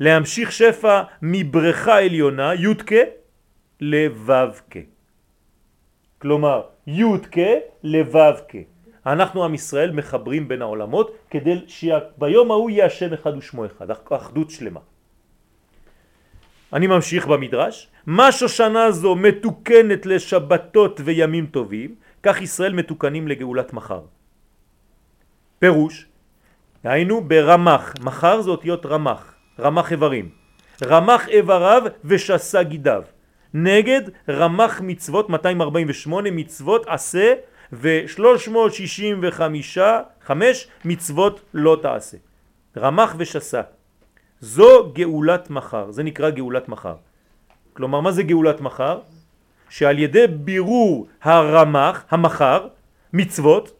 [0.00, 2.92] להמשיך שפע מבריכה עליונה, י"ק,
[3.80, 4.74] לו"ק.
[6.18, 7.36] כלומר, י"ק
[7.82, 8.52] לו"ק.
[9.06, 14.50] אנחנו עם ישראל מחברים בין העולמות כדי שביום ההוא יהיה השם אחד ושמו אחד, אחדות
[14.50, 14.80] שלמה.
[16.72, 24.00] אני ממשיך במדרש, מה שושנה זו מתוקנת לשבתות וימים טובים, כך ישראל מתוקנים לגאולת מחר.
[25.58, 26.06] פירוש,
[26.84, 30.28] היינו ברמח, מחר זה אותיות רמח, רמח איברים.
[30.84, 33.02] רמח איבריו ושסה גידיו.
[33.54, 37.34] נגד רמח מצוות 248 מצוות עשה
[37.72, 40.30] ו-365
[40.84, 42.16] מצוות לא תעשה.
[42.76, 43.60] רמח ושסה.
[44.40, 46.96] זו גאולת מחר, זה נקרא גאולת מחר.
[47.72, 49.00] כלומר, מה זה גאולת מחר?
[49.72, 52.68] שעל ידי בירור הרמח, המחר,
[53.12, 53.72] מצוות,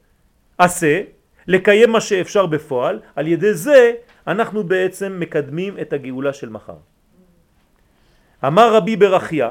[0.59, 1.01] עשה,
[1.47, 3.93] לקיים מה שאפשר בפועל, על ידי זה
[4.27, 6.81] אנחנו בעצם מקדמים את הגאולה של מחר.
[8.41, 9.51] אמר רבי ברכיה,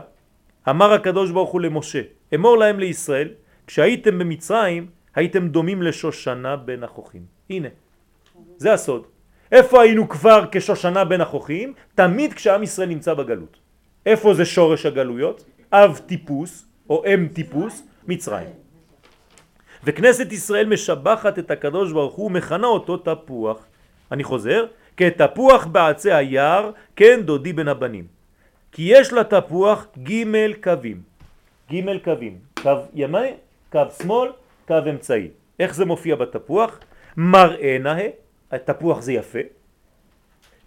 [0.69, 2.01] אמר הקדוש ברוך הוא למשה,
[2.35, 3.29] אמור להם לישראל,
[3.67, 7.21] כשהייתם במצרים הייתם דומים לשושנה בין החוכים.
[7.49, 7.69] הנה,
[8.57, 9.03] זה הסוד.
[9.51, 11.73] איפה היינו כבר כשושנה בין החוכים?
[11.95, 13.59] תמיד כשעם ישראל נמצא בגלות.
[14.05, 15.45] איפה זה שורש הגלויות?
[15.73, 18.49] אב טיפוס או אם טיפוס, מצרים.
[19.83, 23.65] וכנסת ישראל משבחת את הקדוש ברוך הוא מכנה אותו תפוח.
[24.11, 24.65] אני חוזר,
[24.97, 28.07] כתפוח בעצי היער, כן דודי בין הבנים.
[28.71, 30.23] כי יש לתפוח ג'
[30.63, 31.01] קווים.
[31.71, 32.37] ג' קווים.
[32.61, 33.33] קו ימי,
[33.71, 34.29] קו שמאל,
[34.67, 35.27] קו אמצעי.
[35.59, 36.79] איך זה מופיע בתפוח?
[37.17, 38.07] מראה נאה,
[38.51, 39.39] התפוח זה יפה.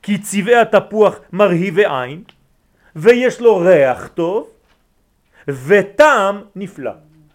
[0.02, 2.22] כי צבעי התפוח מרהיבי עין,
[2.96, 4.53] ויש לו ריח טוב,
[5.48, 6.90] וטעם נפלא.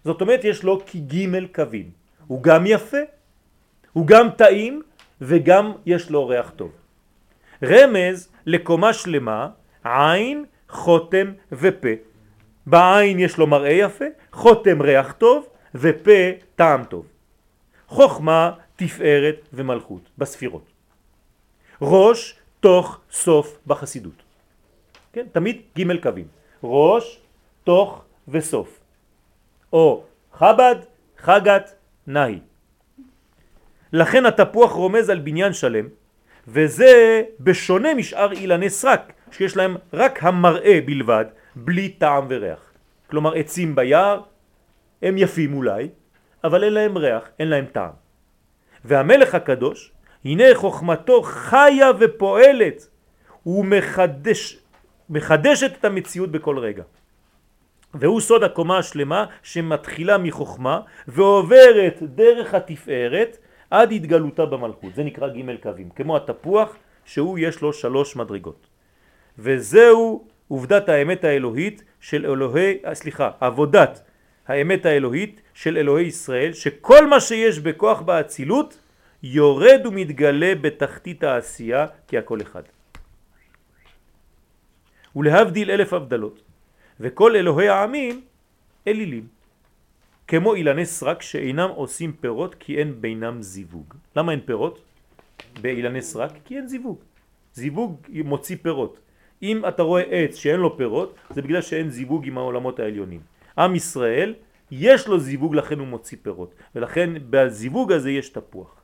[0.06, 1.90] זאת אומרת יש לו כג' קווים.
[2.28, 2.98] הוא גם יפה,
[3.94, 4.82] הוא גם טעים
[5.22, 6.72] וגם יש לו ריח טוב.
[7.64, 9.50] רמז לקומה שלמה,
[9.84, 11.88] עין, חותם ופה.
[12.66, 16.22] בעין יש לו מראה יפה, חותם ריח טוב ופה
[16.56, 17.06] טעם טוב.
[17.88, 20.66] חוכמה, תפארת ומלכות בספירות.
[21.82, 24.24] ראש, תוך, סוף בחסידות.
[25.14, 25.26] כן?
[25.32, 26.28] תמיד ג' קווים.
[26.64, 27.20] ראש,
[27.64, 28.80] תוך וסוף.
[29.74, 30.04] או
[30.34, 30.76] חב"ד,
[31.18, 31.76] חגת,
[32.08, 32.40] נהי.
[33.94, 35.88] לכן התפוח רומז על בניין שלם,
[36.48, 42.60] וזה בשונה משאר אילני סרק, שיש להם רק המראה בלבד, בלי טעם וריח.
[43.10, 44.22] כלומר עצים ביער
[45.02, 45.90] הם יפים אולי,
[46.44, 47.92] אבל אין להם ריח, אין להם טעם.
[48.86, 49.92] והמלך הקדוש,
[50.26, 52.88] הנה חוכמתו חיה ופועלת,
[53.44, 54.60] הוא מחדש,
[55.10, 56.84] מחדשת את המציאות בכל רגע.
[57.94, 63.38] והוא סוד הקומה השלמה שמתחילה מחוכמה ועוברת דרך התפארת
[63.72, 64.96] עד התגלותה במלכות.
[64.96, 66.76] זה נקרא ג' קווים, כמו התפוח
[67.06, 68.68] שהוא יש לו שלוש מדרגות.
[69.40, 74.02] וזהו עובדת האמת האלוהית של אלוהי, סליחה, עבודת
[74.48, 78.80] האמת האלוהית של אלוהי ישראל, שכל מה שיש בכוח באצילות
[79.24, 82.64] יורד ומתגלה בתחתית העשייה כי הכל אחד.
[85.16, 86.42] ולהבדיל אלף הבדלות,
[87.00, 88.22] וכל אלוהי העמים
[88.88, 89.28] אלילים,
[90.28, 93.94] כמו אילני סרק שאינם עושים פירות כי אין בינם זיווג.
[94.16, 94.82] למה אין פירות?
[95.62, 96.32] באילני סרק?
[96.46, 97.00] כי אין זיווג.
[97.54, 99.00] זיווג מוציא פירות.
[99.44, 103.22] אם אתה רואה עץ שאין לו פירות, זה בגלל שאין זיווג עם העולמות העליונים.
[103.58, 104.34] עם ישראל,
[104.72, 108.76] יש לו זיווג לכן הוא מוציא פירות, ולכן בזיווג הזה יש תפוח.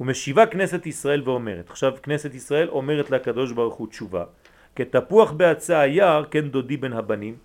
[0.00, 4.24] ומשיבה כנסת ישראל ואומרת, עכשיו כנסת ישראל אומרת לקדוש ברוך הוא תשובה,
[4.76, 7.36] כתפוח בעצי היער כן דודי בין הבנים,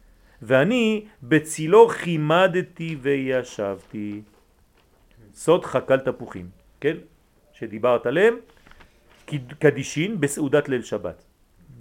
[0.41, 4.21] ואני בצילו חימדתי וישבתי.
[5.33, 6.45] סוד חקל תפוחים,
[6.81, 6.97] כן?
[7.53, 8.35] שדיברת עליהם,
[9.59, 11.23] קדישין בסעודת ליל שבת.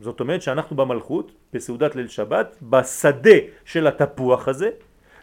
[0.01, 4.70] זאת אומרת שאנחנו במלכות, בסעודת ליל שבת, בשדה של התפוח הזה,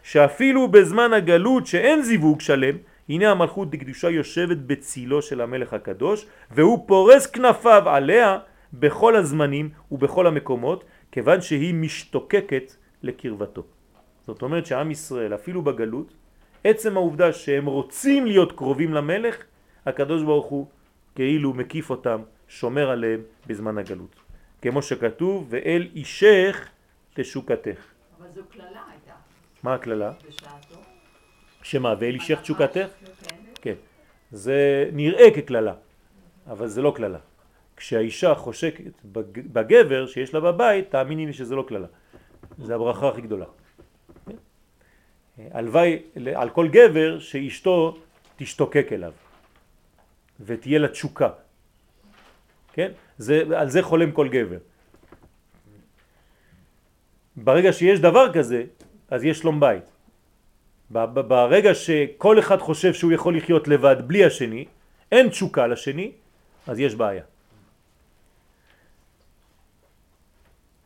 [0.02, 2.76] שאפילו בזמן הגלות שאין זיווג שלם,
[3.08, 8.38] הנה המלכות דקדושה יושבת בצילו של המלך הקדוש, והוא פורס כנפיו עליה
[8.72, 13.62] בכל הזמנים ובכל המקומות, כיוון שהיא משתוקקת לקרבתו.
[14.26, 16.12] זאת אומרת שעם ישראל, אפילו בגלות,
[16.64, 19.36] עצם העובדה שהם רוצים להיות קרובים למלך,
[19.86, 20.66] הקדוש ברוך הוא
[21.14, 24.16] כאילו מקיף אותם, שומר עליהם בזמן הגלות.
[24.62, 26.68] כמו שכתוב, ואל אישך
[27.14, 27.80] תשוקתך.
[28.18, 29.12] אבל זו כללה הייתה
[29.62, 30.12] מה הכללה?
[30.28, 30.80] בשעתו.
[31.62, 32.86] שמה, ואל אישך תשוקתך?
[33.22, 33.34] כן.
[33.62, 33.74] כן.
[34.30, 35.74] זה נראה ככללה,
[36.46, 37.18] אבל זה לא כללה.
[37.82, 41.86] כשהאישה חושקת בג- בגבר שיש לה בבית, תאמיני לי שזה לא כללה.
[42.58, 43.46] זה הברכה הכי גדולה.
[45.50, 47.98] הלוואי ל- על כל גבר שאשתו
[48.36, 49.12] תשתוקק אליו
[50.40, 51.28] ותהיה לה תשוקה.
[52.72, 52.90] כן?
[53.18, 54.58] זה, על זה חולם כל גבר.
[57.36, 58.64] ברגע שיש דבר כזה,
[59.10, 59.84] אז יש שלום בית.
[60.90, 64.64] ברגע שכל אחד חושב שהוא יכול לחיות לבד בלי השני,
[65.12, 66.12] אין תשוקה לשני,
[66.66, 67.22] אז יש בעיה.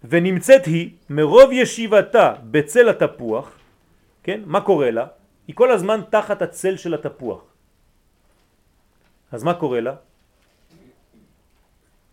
[0.04, 3.58] ונמצאת היא מרוב ישיבתה בצל התפוח,
[4.22, 4.40] כן?
[4.46, 5.06] מה קורה לה?
[5.46, 7.44] היא כל הזמן תחת הצל של התפוח.
[9.32, 9.94] אז מה קורה לה?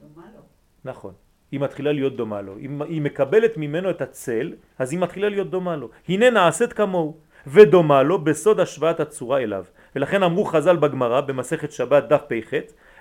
[0.02, 0.42] דומה לו.
[0.86, 1.14] נכון.
[1.52, 2.58] היא מתחילה להיות דומה לו.
[2.58, 5.90] אם היא מקבלת ממנו את הצל, אז היא מתחילה להיות דומה לו.
[6.10, 7.18] הנה נעשית כמוהו,
[7.48, 9.66] ודומה לו בסוד השוואת הצורה אליו.
[9.96, 12.54] ולכן אמרו חז"ל בגמרא במסכת שבת דף פ"ח,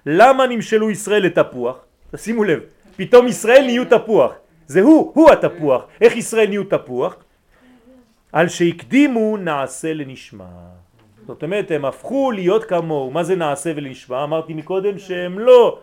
[0.07, 1.77] למה נמשלו ישראל לתפוח?
[2.11, 2.61] תשימו לב,
[2.97, 4.33] פתאום ישראל נהיו תפוח.
[4.69, 5.83] זה הוא, הוא התפוח.
[6.01, 7.17] איך ישראל נהיו תפוח?
[8.33, 10.45] על שהקדימו נעשה לנשמע.
[11.27, 13.11] זאת אומרת, הם הפכו להיות כמוהו.
[13.11, 14.25] מה זה נעשה ולנשמע?
[14.25, 15.79] אמרתי מקודם שהם לא...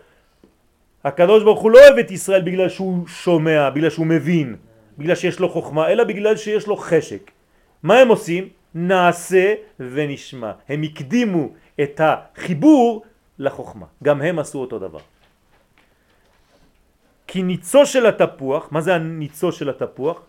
[1.03, 4.55] הקדוש ברוך הוא לא אוהב את ישראל בגלל שהוא שומע, בגלל שהוא מבין,
[4.97, 7.31] בגלל שיש לו חוכמה, אלא בגלל שיש לו חשק.
[7.83, 8.49] מה הם עושים?
[8.75, 10.51] נעשה ונשמע.
[10.69, 11.49] הם הקדימו
[11.81, 13.03] את החיבור
[13.39, 13.85] לחוכמה.
[14.03, 14.99] גם הם עשו אותו דבר.
[17.35, 20.23] כי ניצו של התפוח, מה זה הניצו של התפוח?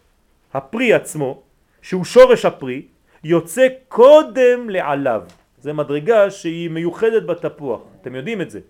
[0.55, 1.43] הפרי עצמו,
[1.83, 2.83] שהוא שורש הפרי,
[3.25, 5.23] יוצא קודם לעליו.
[5.59, 8.61] זה מדרגה שהיא מיוחדת בתפוח, אתם יודעים את זה.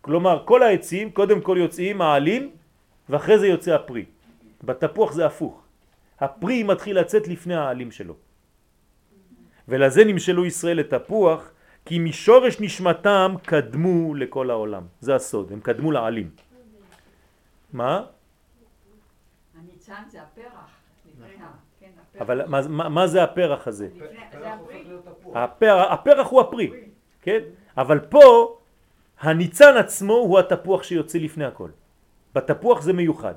[0.00, 2.50] כלומר, כל העצים קודם כל יוצאים העלים
[3.08, 4.04] ואחרי זה יוצא הפרי.
[4.64, 5.62] בתפוח זה הפוך.
[6.20, 8.14] הפרי מתחיל לצאת לפני העלים שלו.
[9.68, 11.50] ולזה נמשלו ישראל לתפוח,
[11.84, 14.82] כי משורש נשמתם קדמו לכל העולם.
[15.00, 16.53] זה הסוד, הם קדמו לעלים.
[17.74, 18.02] מה?
[19.58, 20.46] הניצן זה הפרח.
[21.40, 21.46] ה-
[21.80, 21.90] כן.
[22.20, 23.88] אבל מה, מה, מה זה הפרח הזה?
[25.34, 26.70] הפרח, הפרח הוא הפרי,
[27.22, 27.38] כן?
[27.76, 28.56] אבל פה
[29.20, 31.70] הניצן עצמו הוא התפוח שיוצא לפני הכל.
[32.34, 33.34] בתפוח זה מיוחד.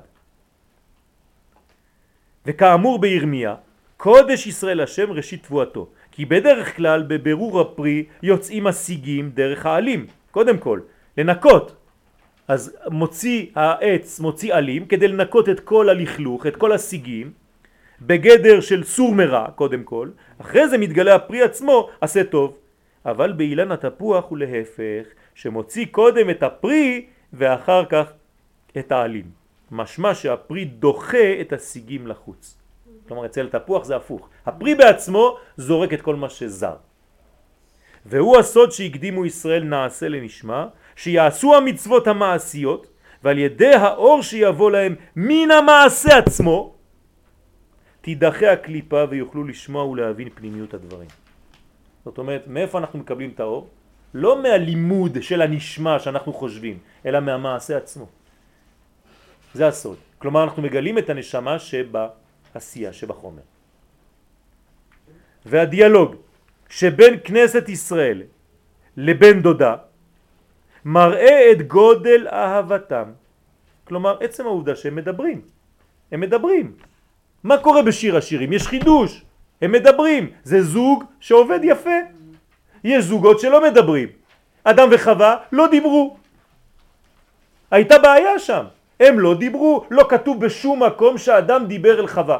[2.46, 3.54] וכאמור בירמיה,
[3.96, 10.58] קודש ישראל השם ראשית תבואתו, כי בדרך כלל בבירור הפרי יוצאים השיגים דרך העלים, קודם
[10.58, 10.80] כל,
[11.18, 11.74] לנקות.
[12.48, 17.32] אז מוציא העץ, מוציא עלים, כדי לנקות את כל הלכלוך, את כל השיגים,
[18.00, 22.56] בגדר של סור מרע, קודם כל, אחרי זה מתגלה הפרי עצמו, עשה טוב.
[23.06, 28.12] אבל באילן התפוח הוא להפך, שמוציא קודם את הפרי ואחר כך
[28.78, 29.30] את העלים.
[29.70, 32.56] משמע שהפרי דוחה את השיגים לחוץ.
[33.08, 34.28] כלומר אצל התפוח זה הפוך.
[34.46, 36.74] הפרי בעצמו זורק את כל מה שזר.
[38.06, 40.66] והוא הסוד שהקדימו ישראל נעשה לנשמע,
[40.98, 42.86] שיעשו המצוות המעשיות,
[43.22, 46.74] ועל ידי האור שיבוא להם מן המעשה עצמו,
[48.00, 51.08] תידחה הקליפה ויוכלו לשמוע ולהבין פנימיות הדברים.
[52.04, 53.68] זאת אומרת, מאיפה אנחנו מקבלים את האור?
[54.14, 58.06] לא מהלימוד של הנשמע שאנחנו חושבים, אלא מהמעשה עצמו.
[59.54, 59.96] זה הסוד.
[60.18, 63.42] כלומר, אנחנו מגלים את הנשמה שבעשייה, שבחומר.
[65.46, 66.14] והדיאלוג
[66.68, 68.22] שבין כנסת ישראל
[68.96, 69.87] לבן דודה
[70.88, 73.04] מראה את גודל אהבתם.
[73.84, 75.40] כלומר, עצם העובדה שהם מדברים.
[76.12, 76.66] הם מדברים.
[77.44, 78.52] מה קורה בשיר השירים?
[78.52, 79.22] יש חידוש.
[79.62, 80.30] הם מדברים.
[80.44, 81.98] זה זוג שעובד יפה.
[82.84, 84.08] יש זוגות שלא מדברים.
[84.64, 86.16] אדם וחווה לא דיברו.
[87.70, 88.64] הייתה בעיה שם.
[89.00, 92.38] הם לא דיברו, לא כתוב בשום מקום שאדם דיבר אל חווה.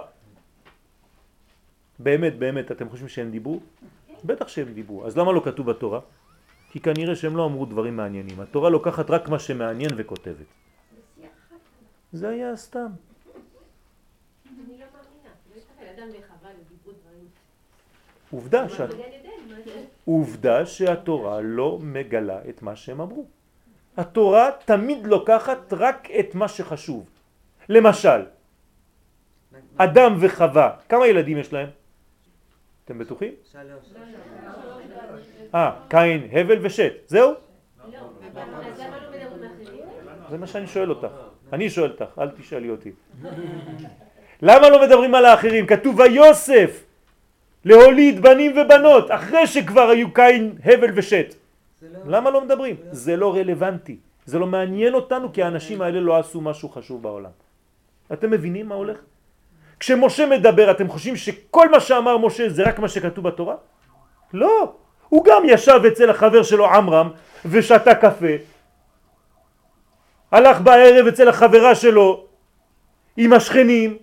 [1.98, 3.60] באמת, באמת, אתם חושבים שהם דיברו?
[4.24, 5.06] בטח שהם דיברו.
[5.06, 6.00] אז למה לא כתוב בתורה?
[6.70, 8.40] כי כנראה שהם לא אמרו דברים מעניינים.
[8.40, 10.46] התורה לוקחת רק מה שמעניין וכותבת.
[12.12, 12.90] זה היה סתם.
[14.46, 14.86] אני לא.
[15.98, 16.18] לא לא.
[18.30, 18.80] עובדה, ש...
[20.04, 23.26] עובדה שהתורה לא מגלה את מה שהם אמרו.
[23.96, 27.10] התורה תמיד לוקחת רק את מה שחשוב.
[27.68, 28.20] למשל,
[29.76, 31.68] אדם וחווה, כמה ילדים יש להם?
[32.84, 33.32] אתם בטוחים?
[33.52, 33.84] שלוש.
[35.54, 37.34] אה, קין, הבל ושת, זהו?
[37.92, 37.98] לא?
[40.30, 41.08] זה מה שאני שואל אותך.
[41.52, 42.92] אני שואל אותך, אל תשאלי אותי.
[44.42, 45.66] למה לא מדברים על האחרים?
[45.66, 46.84] כתוב ויוסף
[47.64, 51.34] להוליד בנים ובנות, אחרי שכבר היו קין, הבל ושת.
[52.06, 52.76] למה לא מדברים?
[52.90, 53.96] זה לא רלוונטי.
[54.26, 57.30] זה לא מעניין אותנו כי האנשים האלה לא עשו משהו חשוב בעולם.
[58.12, 58.98] אתם מבינים מה הולך?
[59.80, 63.56] כשמשה מדבר אתם חושבים שכל מה שאמר משה זה רק מה שכתוב בתורה?
[64.32, 64.74] לא.
[65.08, 67.10] הוא גם ישב אצל החבר שלו עמרם
[67.44, 68.34] ושתה קפה.
[70.32, 72.26] הלך בערב אצל החברה שלו
[73.16, 73.96] עם השכנים.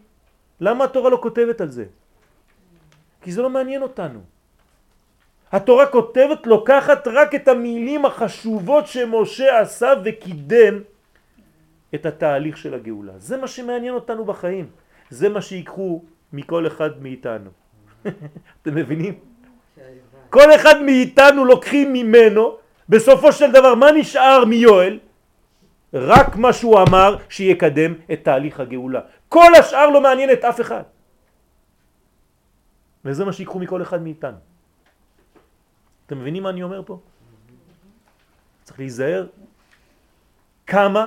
[0.60, 1.86] למה התורה לא כותבת על זה?
[3.22, 4.20] כי זה לא מעניין אותנו.
[5.52, 10.80] התורה כותבת, לוקחת רק את המילים החשובות שמשה עשה וקידם
[11.96, 13.14] את התהליך של הגאולה.
[13.18, 14.68] זה מה שמעניין אותנו בחיים.
[15.10, 16.04] זה מה שיקחו
[16.34, 17.50] מכל אחד מאיתנו.
[18.62, 19.14] אתם מבינים?
[20.36, 22.58] כל אחד מאיתנו לוקחים ממנו,
[22.90, 25.00] בסופו של דבר מה נשאר מיואל?
[25.94, 29.02] רק מה שהוא אמר שיקדם את תהליך הגאולה.
[29.30, 30.84] כל השאר לא מעניין את אף אחד.
[33.06, 34.38] וזה מה שיקחו מכל אחד מאיתנו.
[36.06, 37.00] אתם מבינים מה אני אומר פה?
[38.64, 39.28] צריך להיזהר
[40.68, 41.06] כמה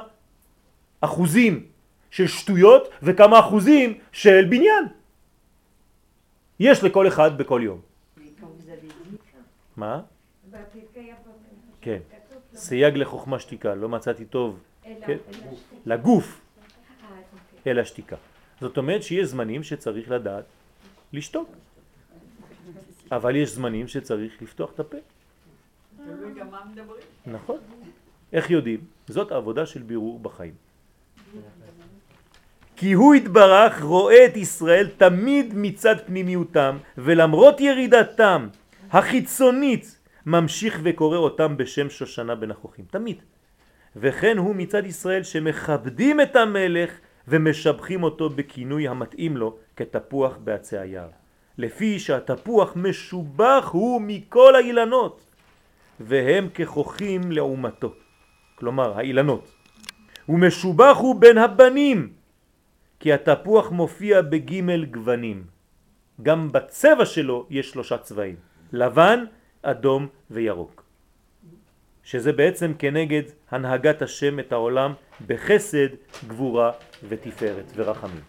[1.01, 1.67] אחוזים
[2.11, 4.85] של שטויות וכמה אחוזים של בניין.
[6.61, 7.88] יש לכל אחד בכל יום.
[9.79, 10.01] מה?
[11.81, 11.99] כן.
[12.55, 15.17] סייג לחוכמה שתיקה, לא מצאתי טוב כן.
[15.87, 16.67] לגוף אה,
[17.57, 17.73] אוקיי.
[17.73, 18.17] אלא שתיקה.
[18.61, 20.45] זאת אומרת שיש זמנים שצריך לדעת
[21.13, 21.49] לשתוק,
[23.13, 24.99] אבל יש זמנים שצריך לפתוח את הפה.
[27.27, 27.59] נכון.
[28.33, 28.81] איך יודעים?
[29.09, 30.55] זאת העבודה של בירור בחיים.
[32.77, 38.49] כי הוא התברך רואה את ישראל תמיד מצד פנימיותם, ולמרות ירידתם
[38.91, 42.85] החיצונית ממשיך וקורא אותם בשם שושנה בן החוכים.
[42.91, 43.23] תמיד.
[43.97, 46.91] וכן הוא מצד ישראל שמכבדים את המלך
[47.29, 51.09] ומשבחים אותו בכינוי המתאים לו כתפוח בעצי היער.
[51.59, 55.25] לפי שהתפוח משובח הוא מכל האילנות,
[56.01, 57.95] והם ככוכים לעומתו.
[58.55, 59.53] כלומר, האילנות.
[60.29, 62.13] ומשובח הוא בין הבנים,
[63.01, 65.45] כי התפוח מופיע בגימל גוונים.
[66.23, 68.37] גם בצבע שלו יש שלושה צבעים,
[68.73, 69.25] לבן,
[69.63, 70.83] אדום וירוק.
[72.05, 74.93] שזה בעצם כנגד הנהגת השם את העולם
[75.27, 75.89] בחסד,
[76.29, 76.73] גבורה
[77.09, 78.21] ותפארת ורחמים.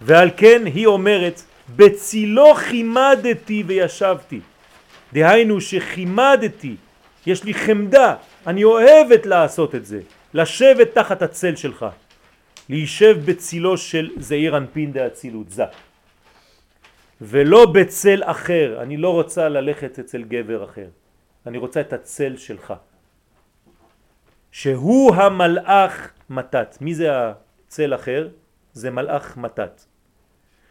[0.00, 1.42] ועל כן היא אומרת,
[1.76, 4.40] בצילו חימדתי וישבתי.
[5.12, 6.76] דהיינו שחימדתי,
[7.26, 8.14] יש לי חמדה,
[8.46, 10.00] אני אוהבת לעשות את זה,
[10.34, 11.86] לשבת תחת הצל שלך,
[12.68, 15.64] להישב בצילו של זעיר אנפין דאצילות, זה.
[17.20, 20.88] ולא בצל אחר, אני לא רוצה ללכת אצל גבר אחר,
[21.46, 22.74] אני רוצה את הצל שלך.
[24.50, 26.78] שהוא המלאך מתת.
[26.80, 28.28] מי זה הצל אחר?
[28.72, 29.84] זה מלאך מתת.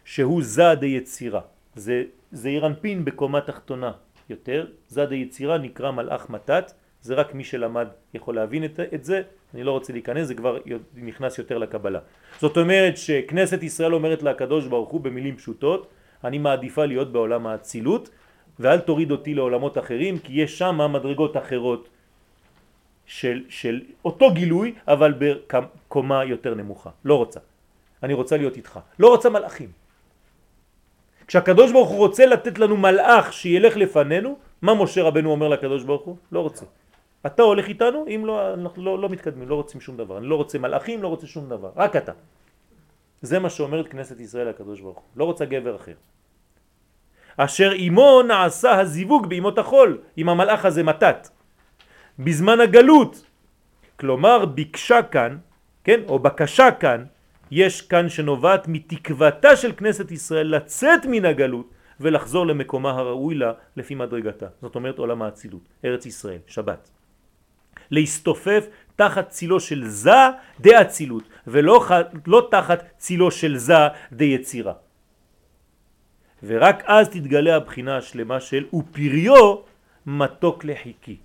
[0.06, 1.42] שהוא זה דיצירה.
[1.76, 3.92] זה זעיר אנפין בקומה תחתונה
[4.30, 4.68] יותר.
[4.88, 6.72] זה דיצירה נקרא מלאך מתת.
[7.02, 9.22] זה רק מי שלמד יכול להבין את, את זה.
[9.54, 10.58] אני לא רוצה להיכנס, זה כבר
[10.96, 12.00] נכנס יותר לקבלה.
[12.40, 15.88] זאת אומרת שכנסת ישראל אומרת לקדוש ברוך הוא במילים פשוטות,
[16.24, 18.10] אני מעדיפה להיות בעולם האצילות
[18.60, 21.90] ואל תוריד אותי לעולמות אחרים כי יש שם מדרגות אחרות
[23.06, 26.90] של, של אותו גילוי אבל בקומה יותר נמוכה.
[27.06, 27.40] לא רוצה.
[28.04, 28.80] אני רוצה להיות איתך.
[29.00, 29.72] לא רוצה מלאכים.
[31.28, 36.02] כשהקדוש ברוך הוא רוצה לתת לנו מלאך שילך לפנינו, מה משה רבנו אומר לקדוש ברוך
[36.02, 36.16] הוא?
[36.32, 36.66] לא רוצה.
[37.26, 40.18] אתה הולך איתנו, אם לא, אנחנו לא, לא מתקדמים, לא רוצים שום דבר.
[40.18, 41.70] אני לא רוצה מלאכים, לא רוצה שום דבר.
[41.76, 42.12] רק אתה.
[43.22, 45.06] זה מה שאומרת כנסת ישראל לקדוש ברוך הוא.
[45.16, 45.94] לא רוצה גבר אחר.
[47.38, 51.30] אשר אימו נעשה הזיווג בימות החול, עם המלאך הזה מתת.
[52.20, 53.26] בזמן הגלות.
[54.00, 55.38] כלומר, ביקשה כאן,
[55.84, 57.06] כן, או בקשה כאן,
[57.52, 63.96] יש כאן שנובעת מתקוותה של כנסת ישראל לצאת מן הגלות ולחזור למקומה הראוי לה לפי
[63.96, 64.48] מדרגתה.
[64.62, 66.90] זאת אומרת עולם האצילות, ארץ ישראל, שבת.
[67.92, 70.20] להסתופף תחת צילו של זה
[70.60, 71.86] דאצילות ולא
[72.28, 73.74] לא תחת צילו של זה
[74.12, 74.74] דיצירה.
[76.44, 79.56] ורק אז תתגלה הבחינה השלמה של ופריו
[80.06, 81.18] מתוק לחיקי.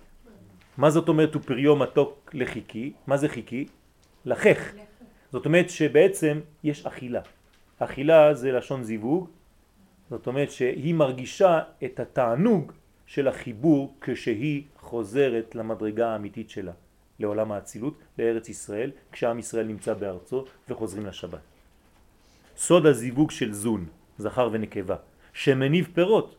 [0.77, 2.93] מה זאת אומרת ופריו מתוק לחיקי?
[3.07, 3.65] מה זה חיקי?
[4.25, 4.71] לחך.
[5.31, 7.21] זאת אומרת שבעצם יש אכילה.
[7.79, 9.29] אכילה זה לשון זיווג,
[10.09, 12.71] זאת אומרת שהיא מרגישה את התענוג
[13.05, 16.71] של החיבור כשהיא חוזרת למדרגה האמיתית שלה,
[17.19, 21.39] לעולם האצילות, לארץ ישראל, כשעם ישראל נמצא בארצו וחוזרים לשבת.
[22.57, 23.85] סוד הזיווג של זון,
[24.17, 24.95] זכר ונקבה,
[25.33, 26.35] שמניב פירות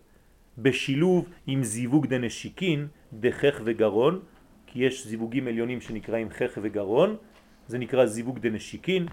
[0.59, 4.21] בשילוב עם זיווג דנשיקין, דחך וגרון,
[4.67, 7.17] כי יש זיווגים עליונים שנקראים חך וגרון,
[7.69, 9.07] זה נקרא זיווג דנשיקין,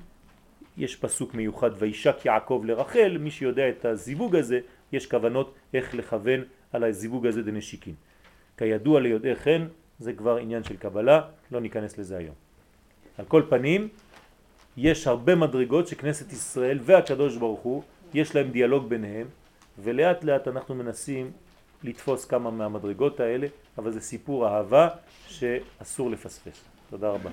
[0.77, 4.59] יש פסוק מיוחד וישק יעקב לרחל, מי שיודע את הזיווג הזה,
[4.91, 6.39] יש כוונות איך לכוון
[6.71, 7.93] על הזיווג הזה דנשיקין.
[8.57, 9.67] כידוע ליודעי חן,
[10.03, 12.35] זה כבר עניין של קבלה, לא ניכנס לזה היום.
[13.17, 13.87] על כל פנים,
[14.77, 17.83] יש הרבה מדרגות שכנסת ישראל והקדוש ברוך הוא,
[18.13, 19.27] יש להם דיאלוג ביניהם,
[19.83, 21.31] ולאט לאט אנחנו מנסים
[21.83, 23.47] לתפוס כמה מהמדרגות האלה,
[23.77, 24.89] אבל זה סיפור אהבה
[25.27, 26.63] שאסור לפספס.
[26.89, 27.29] תודה רבה.